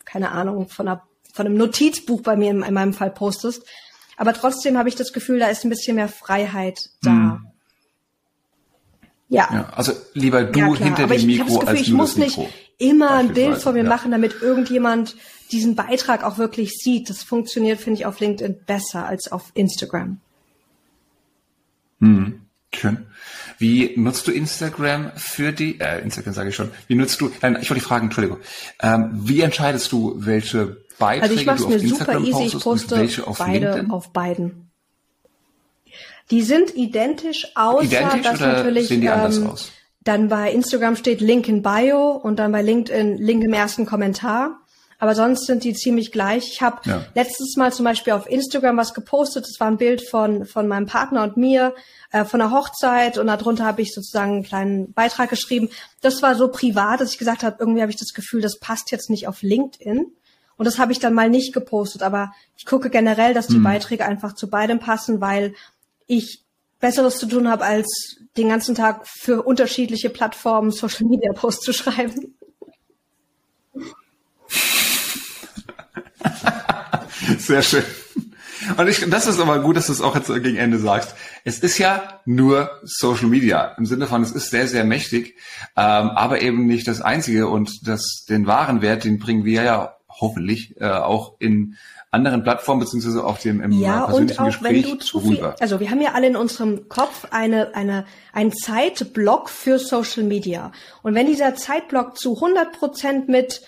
keine 0.04 0.30
Ahnung, 0.30 0.68
von, 0.68 0.88
einer, 0.88 1.02
von 1.32 1.46
einem 1.46 1.56
Notizbuch 1.56 2.22
bei 2.22 2.36
mir 2.36 2.50
in, 2.50 2.62
in 2.62 2.74
meinem 2.74 2.94
Fall 2.94 3.10
postest. 3.10 3.64
Aber 4.16 4.34
trotzdem 4.34 4.78
habe 4.78 4.88
ich 4.88 4.94
das 4.94 5.12
Gefühl, 5.12 5.38
da 5.38 5.48
ist 5.48 5.64
ein 5.64 5.70
bisschen 5.70 5.96
mehr 5.96 6.08
Freiheit 6.08 6.90
da. 7.02 7.10
Hm. 7.10 7.46
Ja. 9.28 9.48
ja. 9.50 9.72
Also 9.74 9.92
lieber 10.12 10.44
du 10.44 10.58
ja, 10.58 10.74
hinter 10.74 11.04
Aber 11.04 11.16
dem 11.16 11.26
Mikro 11.26 11.44
Gefühl, 11.46 11.68
als 11.68 11.80
ich 11.80 11.90
muss 11.90 12.16
nicht 12.16 12.38
immer 12.76 13.12
ein 13.12 13.32
Bild 13.32 13.56
von 13.56 13.72
mir 13.72 13.84
ja. 13.84 13.88
machen, 13.88 14.10
damit 14.10 14.42
irgendjemand 14.42 15.16
diesen 15.52 15.74
Beitrag 15.74 16.22
auch 16.22 16.36
wirklich 16.36 16.72
sieht. 16.72 17.08
Das 17.08 17.22
funktioniert, 17.22 17.80
finde 17.80 18.00
ich, 18.00 18.06
auf 18.06 18.20
LinkedIn 18.20 18.64
besser 18.66 19.06
als 19.06 19.32
auf 19.32 19.50
Instagram. 19.54 20.20
Hm, 22.02 22.40
schön. 22.74 23.06
Wie 23.58 23.92
nutzt 23.96 24.26
du 24.26 24.32
Instagram 24.32 25.12
für 25.14 25.52
die, 25.52 25.80
äh, 25.80 26.02
Instagram 26.02 26.34
sage 26.34 26.48
ich 26.48 26.56
schon, 26.56 26.70
wie 26.88 26.96
nutzt 26.96 27.20
du, 27.20 27.30
nein, 27.40 27.56
ich 27.60 27.70
wollte 27.70 27.74
dich 27.74 27.84
fragen, 27.84 28.06
Entschuldigung, 28.06 28.38
ähm, 28.82 29.10
wie 29.12 29.40
entscheidest 29.40 29.92
du, 29.92 30.14
welche 30.18 30.78
Beiträge 30.98 31.22
also 31.22 31.34
ich 31.34 31.44
du 31.44 31.52
auf 31.52 31.70
mir 31.70 31.76
Instagram 31.76 32.24
super 32.24 32.42
easy, 32.42 32.56
ich 32.56 32.62
poste 32.62 32.96
welche 32.96 33.26
auf 33.26 33.38
beide 33.38 33.66
LinkedIn? 33.66 33.90
auf 33.90 34.12
beiden. 34.12 34.70
Die 36.30 36.42
sind 36.42 36.74
identisch, 36.74 37.46
außer 37.54 37.84
identisch 37.84 38.22
dass 38.22 38.40
natürlich 38.40 38.88
sehen 38.88 39.00
die 39.00 39.08
anders 39.08 39.38
ähm, 39.38 39.46
aus? 39.46 39.72
dann 40.02 40.28
bei 40.28 40.50
Instagram 40.50 40.96
steht 40.96 41.20
Link 41.20 41.48
in 41.48 41.62
Bio 41.62 42.10
und 42.10 42.40
dann 42.40 42.50
bei 42.50 42.62
LinkedIn 42.62 43.18
Link 43.18 43.44
im 43.44 43.52
ersten 43.52 43.86
Kommentar 43.86 44.61
aber 45.02 45.16
sonst 45.16 45.46
sind 45.46 45.64
die 45.64 45.74
ziemlich 45.74 46.12
gleich. 46.12 46.46
Ich 46.52 46.62
habe 46.62 46.80
ja. 46.84 47.04
letztes 47.16 47.56
Mal 47.56 47.72
zum 47.72 47.84
Beispiel 47.84 48.12
auf 48.12 48.30
Instagram 48.30 48.76
was 48.76 48.94
gepostet. 48.94 49.44
Das 49.44 49.58
war 49.58 49.66
ein 49.66 49.76
Bild 49.76 50.08
von, 50.08 50.46
von 50.46 50.68
meinem 50.68 50.86
Partner 50.86 51.24
und 51.24 51.36
mir 51.36 51.74
äh, 52.12 52.24
von 52.24 52.38
der 52.38 52.52
Hochzeit 52.52 53.18
und 53.18 53.26
darunter 53.26 53.64
habe 53.64 53.82
ich 53.82 53.92
sozusagen 53.92 54.34
einen 54.34 54.42
kleinen 54.44 54.92
Beitrag 54.92 55.28
geschrieben. 55.28 55.70
Das 56.02 56.22
war 56.22 56.36
so 56.36 56.46
privat, 56.52 57.00
dass 57.00 57.10
ich 57.10 57.18
gesagt 57.18 57.42
habe, 57.42 57.56
irgendwie 57.58 57.82
habe 57.82 57.90
ich 57.90 57.98
das 57.98 58.12
Gefühl, 58.14 58.42
das 58.42 58.60
passt 58.60 58.92
jetzt 58.92 59.10
nicht 59.10 59.26
auf 59.26 59.42
LinkedIn. 59.42 60.06
Und 60.56 60.64
das 60.66 60.78
habe 60.78 60.92
ich 60.92 61.00
dann 61.00 61.14
mal 61.14 61.28
nicht 61.28 61.52
gepostet. 61.52 62.04
Aber 62.04 62.32
ich 62.56 62.64
gucke 62.64 62.88
generell, 62.88 63.34
dass 63.34 63.48
die 63.48 63.58
mhm. 63.58 63.64
Beiträge 63.64 64.04
einfach 64.04 64.36
zu 64.36 64.48
beidem 64.48 64.78
passen, 64.78 65.20
weil 65.20 65.56
ich 66.06 66.44
Besseres 66.78 67.18
zu 67.18 67.26
tun 67.26 67.48
habe, 67.48 67.64
als 67.64 68.18
den 68.36 68.50
ganzen 68.50 68.76
Tag 68.76 69.08
für 69.08 69.42
unterschiedliche 69.42 70.10
Plattformen 70.10 70.70
Social 70.70 71.08
Media 71.08 71.32
Posts 71.32 71.64
zu 71.64 71.72
schreiben. 71.72 72.36
Sehr 77.52 77.62
schön. 77.62 77.84
Und 78.78 78.88
ich, 78.88 79.04
das 79.10 79.26
ist 79.26 79.38
aber 79.38 79.58
gut, 79.58 79.76
dass 79.76 79.88
du 79.88 79.92
es 79.92 80.00
auch 80.00 80.14
jetzt 80.14 80.28
gegen 80.28 80.56
Ende 80.56 80.78
sagst. 80.78 81.14
Es 81.44 81.58
ist 81.58 81.76
ja 81.76 82.20
nur 82.24 82.70
Social 82.82 83.26
Media 83.26 83.74
im 83.76 83.84
Sinne 83.84 84.06
von, 84.06 84.22
es 84.22 84.30
ist 84.30 84.48
sehr, 84.48 84.66
sehr 84.66 84.84
mächtig, 84.84 85.36
ähm, 85.76 86.08
aber 86.10 86.40
eben 86.40 86.66
nicht 86.66 86.88
das 86.88 87.02
Einzige. 87.02 87.48
Und 87.48 87.86
das, 87.86 88.24
den 88.26 88.46
wahren 88.46 88.80
Wert, 88.80 89.04
den 89.04 89.18
bringen 89.18 89.44
wir 89.44 89.64
ja 89.64 89.96
hoffentlich 90.08 90.80
äh, 90.80 90.88
auch 90.88 91.34
in 91.40 91.76
anderen 92.10 92.42
Plattformen 92.42 92.80
beziehungsweise 92.80 93.22
auf 93.22 93.38
dem 93.40 93.60
im 93.60 93.72
ja, 93.72 94.06
persönlichen 94.06 94.38
und 94.38 94.40
auch 94.40 94.46
Gespräch 94.46 94.84
wenn 94.84 94.90
du 94.92 94.96
zu 94.96 95.20
viel, 95.20 95.42
also 95.60 95.80
wir 95.80 95.90
haben 95.90 96.00
ja 96.00 96.12
alle 96.12 96.26
in 96.26 96.36
unserem 96.36 96.90
Kopf 96.90 97.26
eine 97.30 97.74
eine 97.74 98.04
ein 98.34 98.52
Zeitblock 98.52 99.48
für 99.48 99.78
Social 99.78 100.22
Media 100.22 100.72
und 101.02 101.14
wenn 101.14 101.26
dieser 101.26 101.54
Zeitblock 101.54 102.18
zu 102.18 102.34
100 102.34 102.72
Prozent 102.72 103.30
mit 103.30 103.62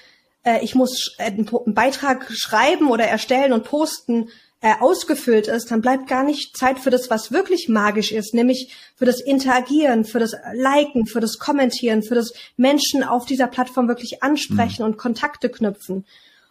äh, 0.45 0.63
ich 0.63 0.75
muss 0.75 1.15
äh, 1.19 1.25
einen, 1.25 1.49
einen 1.49 1.75
Beitrag 1.75 2.31
schreiben 2.33 2.91
oder 2.91 3.05
erstellen 3.05 3.53
und 3.53 3.65
posten, 3.65 4.29
äh, 4.65 4.81
ausgefüllt 4.81 5.47
ist, 5.47 5.71
dann 5.71 5.83
bleibt 5.83 6.09
gar 6.09 6.25
nicht 6.25 6.57
Zeit 6.57 6.79
für 6.79 6.89
das, 6.89 7.11
was 7.11 7.31
wirklich 7.31 7.69
magisch 7.69 8.13
ist, 8.13 8.33
nämlich 8.33 8.75
für 8.97 9.05
das 9.05 9.21
Interagieren, 9.21 10.07
für 10.07 10.19
das 10.19 10.35
Liken, 10.55 11.07
für 11.07 11.21
das 11.21 11.39
Kommentieren, 11.39 12.03
für 12.03 12.15
das 12.15 12.33
Menschen 12.57 13.05
auf 13.05 13.27
dieser 13.27 13.47
Plattform 13.47 13.89
wirklich 13.89 14.23
ansprechen 14.23 14.83
mhm. 14.83 14.93
und 14.93 14.97
Kontakte 14.97 15.51
knüpfen. 15.51 16.07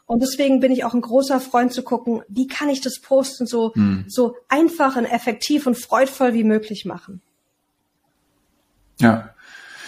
Und 0.06 0.22
deswegen 0.22 0.60
bin 0.60 0.72
ich 0.72 0.84
auch 0.84 0.94
ein 0.94 1.02
großer 1.02 1.40
Freund 1.40 1.74
zu 1.74 1.82
gucken, 1.82 2.22
wie 2.28 2.46
kann 2.46 2.70
ich 2.70 2.82
das 2.82 3.00
Posten 3.00 3.48
so, 3.48 3.72
mhm. 3.74 4.06
so 4.08 4.36
einfach 4.48 4.96
und 4.96 5.06
effektiv 5.06 5.66
und 5.66 5.76
freudvoll 5.76 6.36
wie 6.36 6.44
möglich 6.44 6.86
machen. 6.86 7.20
Ja. 9.00 9.33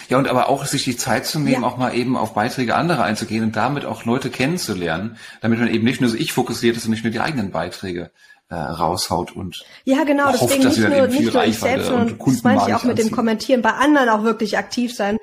Ja, 0.09 0.17
und 0.17 0.27
aber 0.27 0.49
auch 0.49 0.65
sich 0.65 0.83
die 0.83 0.97
Zeit 0.97 1.25
zu 1.25 1.39
nehmen, 1.39 1.63
ja. 1.63 1.67
auch 1.67 1.77
mal 1.77 1.95
eben 1.95 2.15
auf 2.17 2.33
Beiträge 2.33 2.75
anderer 2.75 3.03
einzugehen 3.03 3.43
und 3.43 3.55
damit 3.55 3.85
auch 3.85 4.05
Leute 4.05 4.29
kennenzulernen, 4.29 5.17
damit 5.41 5.59
man 5.59 5.67
eben 5.67 5.83
nicht 5.83 6.01
nur 6.01 6.09
so 6.09 6.17
ich 6.17 6.33
fokussiert 6.33 6.77
ist 6.77 6.85
und 6.85 6.91
nicht 6.91 7.03
nur 7.03 7.11
die 7.11 7.19
eigenen 7.19 7.51
Beiträge 7.51 8.11
äh, 8.49 8.55
raushaut 8.55 9.35
und 9.35 9.63
ja 9.85 10.03
genau 10.03 10.27
hofft, 10.27 10.43
deswegen 10.43 10.67
nicht 10.67 10.77
nur 10.77 11.07
nicht 11.07 11.33
nur 11.33 11.43
ich 11.45 11.57
selbst 11.57 11.87
sondern 11.87 12.17
das 12.23 12.43
meine 12.43 12.61
ich 12.67 12.73
auch 12.75 12.83
mit 12.83 12.99
dem 12.99 13.09
Kommentieren 13.09 13.61
bei 13.61 13.71
anderen 13.71 14.09
auch 14.09 14.23
wirklich 14.23 14.57
aktiv 14.57 14.93
sein 14.93 15.17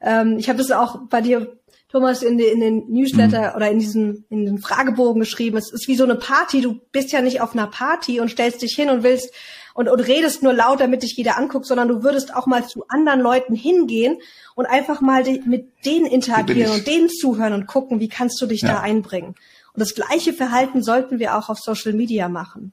ähm, 0.00 0.36
ich 0.38 0.48
habe 0.48 0.58
das 0.58 0.70
auch 0.70 1.00
bei 1.08 1.20
dir 1.20 1.58
Thomas 1.90 2.22
in, 2.22 2.38
in 2.38 2.60
den 2.60 2.84
Newsletter 2.88 3.50
mhm. 3.50 3.56
oder 3.56 3.70
in 3.70 3.80
diesen 3.80 4.26
in 4.30 4.46
den 4.46 4.58
Fragebogen 4.58 5.20
geschrieben 5.20 5.56
es 5.56 5.72
ist 5.72 5.88
wie 5.88 5.96
so 5.96 6.04
eine 6.04 6.14
Party 6.14 6.60
du 6.60 6.80
bist 6.92 7.10
ja 7.10 7.20
nicht 7.20 7.40
auf 7.40 7.52
einer 7.52 7.66
Party 7.66 8.20
und 8.20 8.30
stellst 8.30 8.62
dich 8.62 8.74
hin 8.76 8.90
und 8.90 9.02
willst 9.02 9.34
und, 9.78 9.88
und 9.88 10.00
redest 10.00 10.42
nur 10.42 10.52
laut, 10.52 10.80
damit 10.80 11.04
dich 11.04 11.16
jeder 11.16 11.38
anguckt, 11.38 11.64
sondern 11.64 11.86
du 11.86 12.02
würdest 12.02 12.34
auch 12.34 12.46
mal 12.46 12.66
zu 12.66 12.84
anderen 12.88 13.20
Leuten 13.20 13.54
hingehen 13.54 14.18
und 14.56 14.66
einfach 14.66 15.00
mal 15.00 15.22
die, 15.22 15.40
mit 15.46 15.68
denen 15.86 16.06
interagieren 16.06 16.72
und 16.72 16.84
denen 16.88 17.08
zuhören 17.08 17.52
und 17.52 17.68
gucken, 17.68 18.00
wie 18.00 18.08
kannst 18.08 18.42
du 18.42 18.46
dich 18.46 18.62
ja. 18.62 18.72
da 18.72 18.80
einbringen. 18.80 19.36
Und 19.74 19.80
das 19.80 19.94
gleiche 19.94 20.32
Verhalten 20.32 20.82
sollten 20.82 21.20
wir 21.20 21.38
auch 21.38 21.48
auf 21.48 21.60
Social 21.60 21.92
Media 21.92 22.28
machen. 22.28 22.72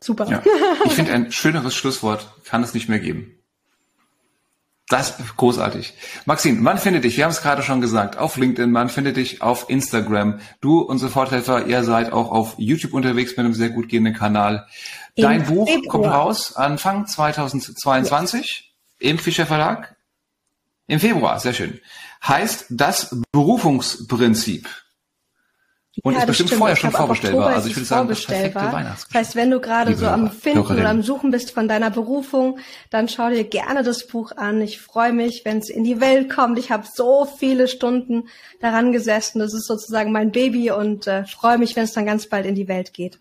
Super. 0.00 0.26
Ja. 0.26 0.42
Ich 0.86 0.94
finde, 0.94 1.12
ein 1.12 1.32
schöneres 1.32 1.74
Schlusswort 1.74 2.26
kann 2.46 2.62
es 2.62 2.72
nicht 2.72 2.88
mehr 2.88 3.00
geben. 3.00 3.38
Das 4.90 5.20
ist 5.20 5.36
großartig. 5.36 5.94
Maxine, 6.24 6.60
man 6.60 6.76
findet 6.76 7.04
dich, 7.04 7.16
wir 7.16 7.22
haben 7.22 7.30
es 7.30 7.42
gerade 7.42 7.62
schon 7.62 7.80
gesagt, 7.80 8.18
auf 8.18 8.36
LinkedIn, 8.36 8.72
man 8.72 8.88
findet 8.88 9.18
dich 9.18 9.40
auf 9.40 9.70
Instagram. 9.70 10.40
Du, 10.60 10.80
unsere 10.80 11.12
Vortreffer, 11.12 11.66
ihr 11.66 11.84
seid 11.84 12.12
auch 12.12 12.32
auf 12.32 12.54
YouTube 12.58 12.92
unterwegs 12.92 13.30
mit 13.36 13.38
einem 13.38 13.54
sehr 13.54 13.70
gut 13.70 13.88
gehenden 13.88 14.14
Kanal. 14.14 14.66
Dein 15.20 15.44
Buch 15.46 15.68
Februar. 15.68 15.88
kommt 15.88 16.06
raus 16.06 16.56
Anfang 16.56 17.06
2022 17.06 18.72
ja. 19.00 19.10
im 19.10 19.18
Fischer 19.18 19.46
Verlag. 19.46 19.96
Im 20.86 21.00
Februar, 21.00 21.38
sehr 21.38 21.52
schön. 21.52 21.80
Heißt 22.26 22.66
das 22.70 23.16
Berufungsprinzip. 23.32 24.68
Und 26.02 26.14
ja, 26.14 26.20
ist 26.20 26.26
bestimmt 26.26 26.48
stimmt. 26.50 26.60
vorher 26.60 26.76
schon 26.76 26.92
vorbestellbar. 26.92 27.48
Also 27.48 27.68
ich 27.68 27.76
würde 27.76 27.86
sagen, 27.86 28.08
das 28.08 28.24
perfekte 28.24 28.58
Das 28.58 28.72
Weihnachtsgeschenk. 28.72 29.24
heißt, 29.26 29.36
wenn 29.36 29.50
du 29.50 29.60
gerade 29.60 29.96
so 29.96 30.06
am 30.06 30.30
Finden 30.30 30.60
oder 30.60 30.88
am 30.88 31.02
Suchen 31.02 31.30
bist 31.30 31.50
von 31.50 31.68
deiner 31.68 31.90
Berufung, 31.90 32.58
dann 32.90 33.08
schau 33.08 33.28
dir 33.28 33.44
gerne 33.44 33.82
das 33.82 34.06
Buch 34.06 34.32
an. 34.36 34.60
Ich 34.62 34.80
freue 34.80 35.12
mich, 35.12 35.42
wenn 35.44 35.58
es 35.58 35.68
in 35.68 35.84
die 35.84 36.00
Welt 36.00 36.30
kommt. 36.30 36.58
Ich 36.58 36.70
habe 36.70 36.84
so 36.90 37.24
viele 37.24 37.66
Stunden 37.66 38.28
daran 38.60 38.92
gesessen. 38.92 39.40
Das 39.40 39.52
ist 39.52 39.66
sozusagen 39.66 40.12
mein 40.12 40.30
Baby 40.30 40.70
und 40.70 41.06
äh, 41.06 41.24
freue 41.24 41.58
mich, 41.58 41.74
wenn 41.76 41.84
es 41.84 41.92
dann 41.92 42.06
ganz 42.06 42.28
bald 42.28 42.46
in 42.46 42.54
die 42.54 42.68
Welt 42.68 42.94
geht. 42.94 43.18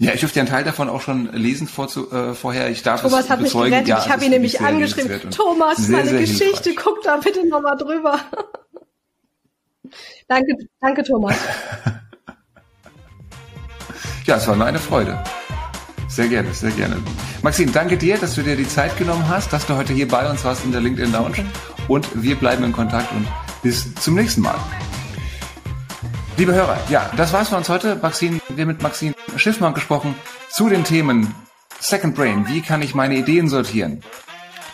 Ja, 0.00 0.14
ich 0.14 0.20
durfte 0.20 0.38
ja 0.38 0.42
einen 0.42 0.50
Teil 0.50 0.62
davon 0.64 0.88
auch 0.88 1.00
schon 1.00 1.32
lesen 1.32 1.66
vorzu, 1.66 2.10
äh, 2.12 2.32
vorher. 2.34 2.70
Ich 2.70 2.82
darf 2.84 3.02
Thomas 3.02 3.24
es 3.24 3.30
hat 3.30 3.40
mich 3.40 3.48
bezeugen. 3.52 3.70
gerettet. 3.70 3.88
Ja, 3.88 3.98
ich 4.04 4.08
habe 4.10 4.24
ihn 4.24 4.30
nämlich 4.30 4.60
angeschrieben. 4.60 5.30
Thomas, 5.30 5.78
sehr, 5.78 5.96
meine 5.96 6.10
sehr 6.10 6.20
Geschichte, 6.20 6.70
hilfreich. 6.70 6.76
guck 6.84 7.02
da 7.02 7.16
bitte 7.16 7.46
nochmal 7.48 7.76
drüber. 7.76 8.20
danke, 10.28 10.52
danke 10.80 11.02
Thomas. 11.02 11.36
Ja, 14.26 14.36
es 14.36 14.46
war 14.46 14.56
mir 14.56 14.66
eine 14.66 14.78
Freude. 14.78 15.18
Sehr 16.06 16.28
gerne, 16.28 16.52
sehr 16.52 16.70
gerne. 16.72 16.98
Maxine, 17.42 17.72
danke 17.72 17.96
dir, 17.96 18.18
dass 18.18 18.34
du 18.34 18.42
dir 18.42 18.56
die 18.56 18.68
Zeit 18.68 18.94
genommen 18.98 19.26
hast, 19.26 19.54
dass 19.54 19.66
du 19.66 19.74
heute 19.74 19.94
hier 19.94 20.06
bei 20.06 20.28
uns 20.28 20.44
warst 20.44 20.66
in 20.66 20.72
der 20.72 20.82
LinkedIn 20.82 21.12
Lounge. 21.12 21.46
Und 21.88 22.06
wir 22.14 22.36
bleiben 22.36 22.62
in 22.62 22.72
Kontakt 22.72 23.10
und 23.12 23.26
bis 23.62 23.94
zum 23.94 24.16
nächsten 24.16 24.42
Mal. 24.42 24.56
Liebe 26.38 26.54
Hörer, 26.54 26.78
ja, 26.88 27.10
das 27.16 27.32
war's 27.32 27.48
für 27.48 27.56
uns 27.56 27.68
heute. 27.68 27.96
Maxine, 27.96 28.40
wir 28.48 28.64
mit 28.64 28.80
Maxine 28.80 29.12
Schiffmann 29.34 29.74
gesprochen 29.74 30.14
zu 30.48 30.68
den 30.68 30.84
Themen 30.84 31.34
Second 31.80 32.14
Brain. 32.14 32.46
Wie 32.46 32.60
kann 32.60 32.80
ich 32.80 32.94
meine 32.94 33.16
Ideen 33.16 33.48
sortieren? 33.48 34.04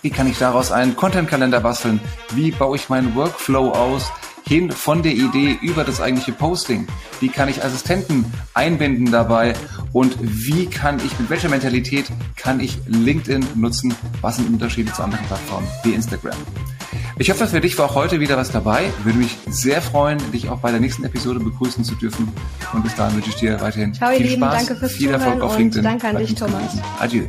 Wie 0.02 0.10
kann 0.10 0.26
ich 0.26 0.38
daraus 0.38 0.70
einen 0.70 0.94
Content-Kalender 0.94 1.60
basteln? 1.60 2.00
Wie 2.32 2.50
baue 2.50 2.76
ich 2.76 2.90
meinen 2.90 3.14
Workflow 3.14 3.70
aus? 3.70 4.12
Hin 4.46 4.70
von 4.70 5.02
der 5.02 5.12
Idee 5.12 5.58
über 5.62 5.84
das 5.84 6.02
eigentliche 6.02 6.32
Posting. 6.32 6.86
Wie 7.20 7.30
kann 7.30 7.48
ich 7.48 7.64
Assistenten 7.64 8.30
einbinden 8.52 9.10
dabei? 9.10 9.54
Und 9.94 10.18
wie 10.20 10.66
kann 10.66 10.98
ich, 10.98 11.18
mit 11.18 11.30
welcher 11.30 11.48
Mentalität 11.48 12.12
kann 12.36 12.60
ich 12.60 12.76
LinkedIn 12.88 13.42
nutzen? 13.54 13.94
Was 14.20 14.36
sind 14.36 14.52
Unterschiede 14.52 14.92
zu 14.92 15.02
anderen 15.02 15.24
Plattformen 15.24 15.66
wie 15.82 15.94
Instagram? 15.94 16.36
Ich 17.16 17.30
hoffe, 17.30 17.46
für 17.46 17.60
dich 17.60 17.78
war 17.78 17.86
auch 17.86 17.94
heute 17.94 18.18
wieder 18.18 18.36
was 18.36 18.50
dabei. 18.50 18.90
Würde 19.04 19.18
mich 19.18 19.36
sehr 19.48 19.80
freuen, 19.80 20.18
dich 20.32 20.48
auch 20.48 20.58
bei 20.58 20.72
der 20.72 20.80
nächsten 20.80 21.04
Episode 21.04 21.38
begrüßen 21.38 21.84
zu 21.84 21.94
dürfen. 21.94 22.28
Und 22.72 22.82
bis 22.82 22.94
dahin 22.96 23.16
wünsche 23.16 23.30
ich 23.30 23.36
dir 23.36 23.60
weiterhin 23.60 23.94
Ciao, 23.94 24.10
viel 24.10 24.26
Lieben, 24.26 24.42
Spaß, 24.42 24.92
viel 24.92 25.10
Erfolg 25.10 25.40
auf 25.40 25.56
LinkedIn. 25.56 25.84
Danke 25.84 26.08
an 26.08 26.16
dich, 26.16 26.34
Thomas. 26.34 26.76
Adieu. 26.98 27.26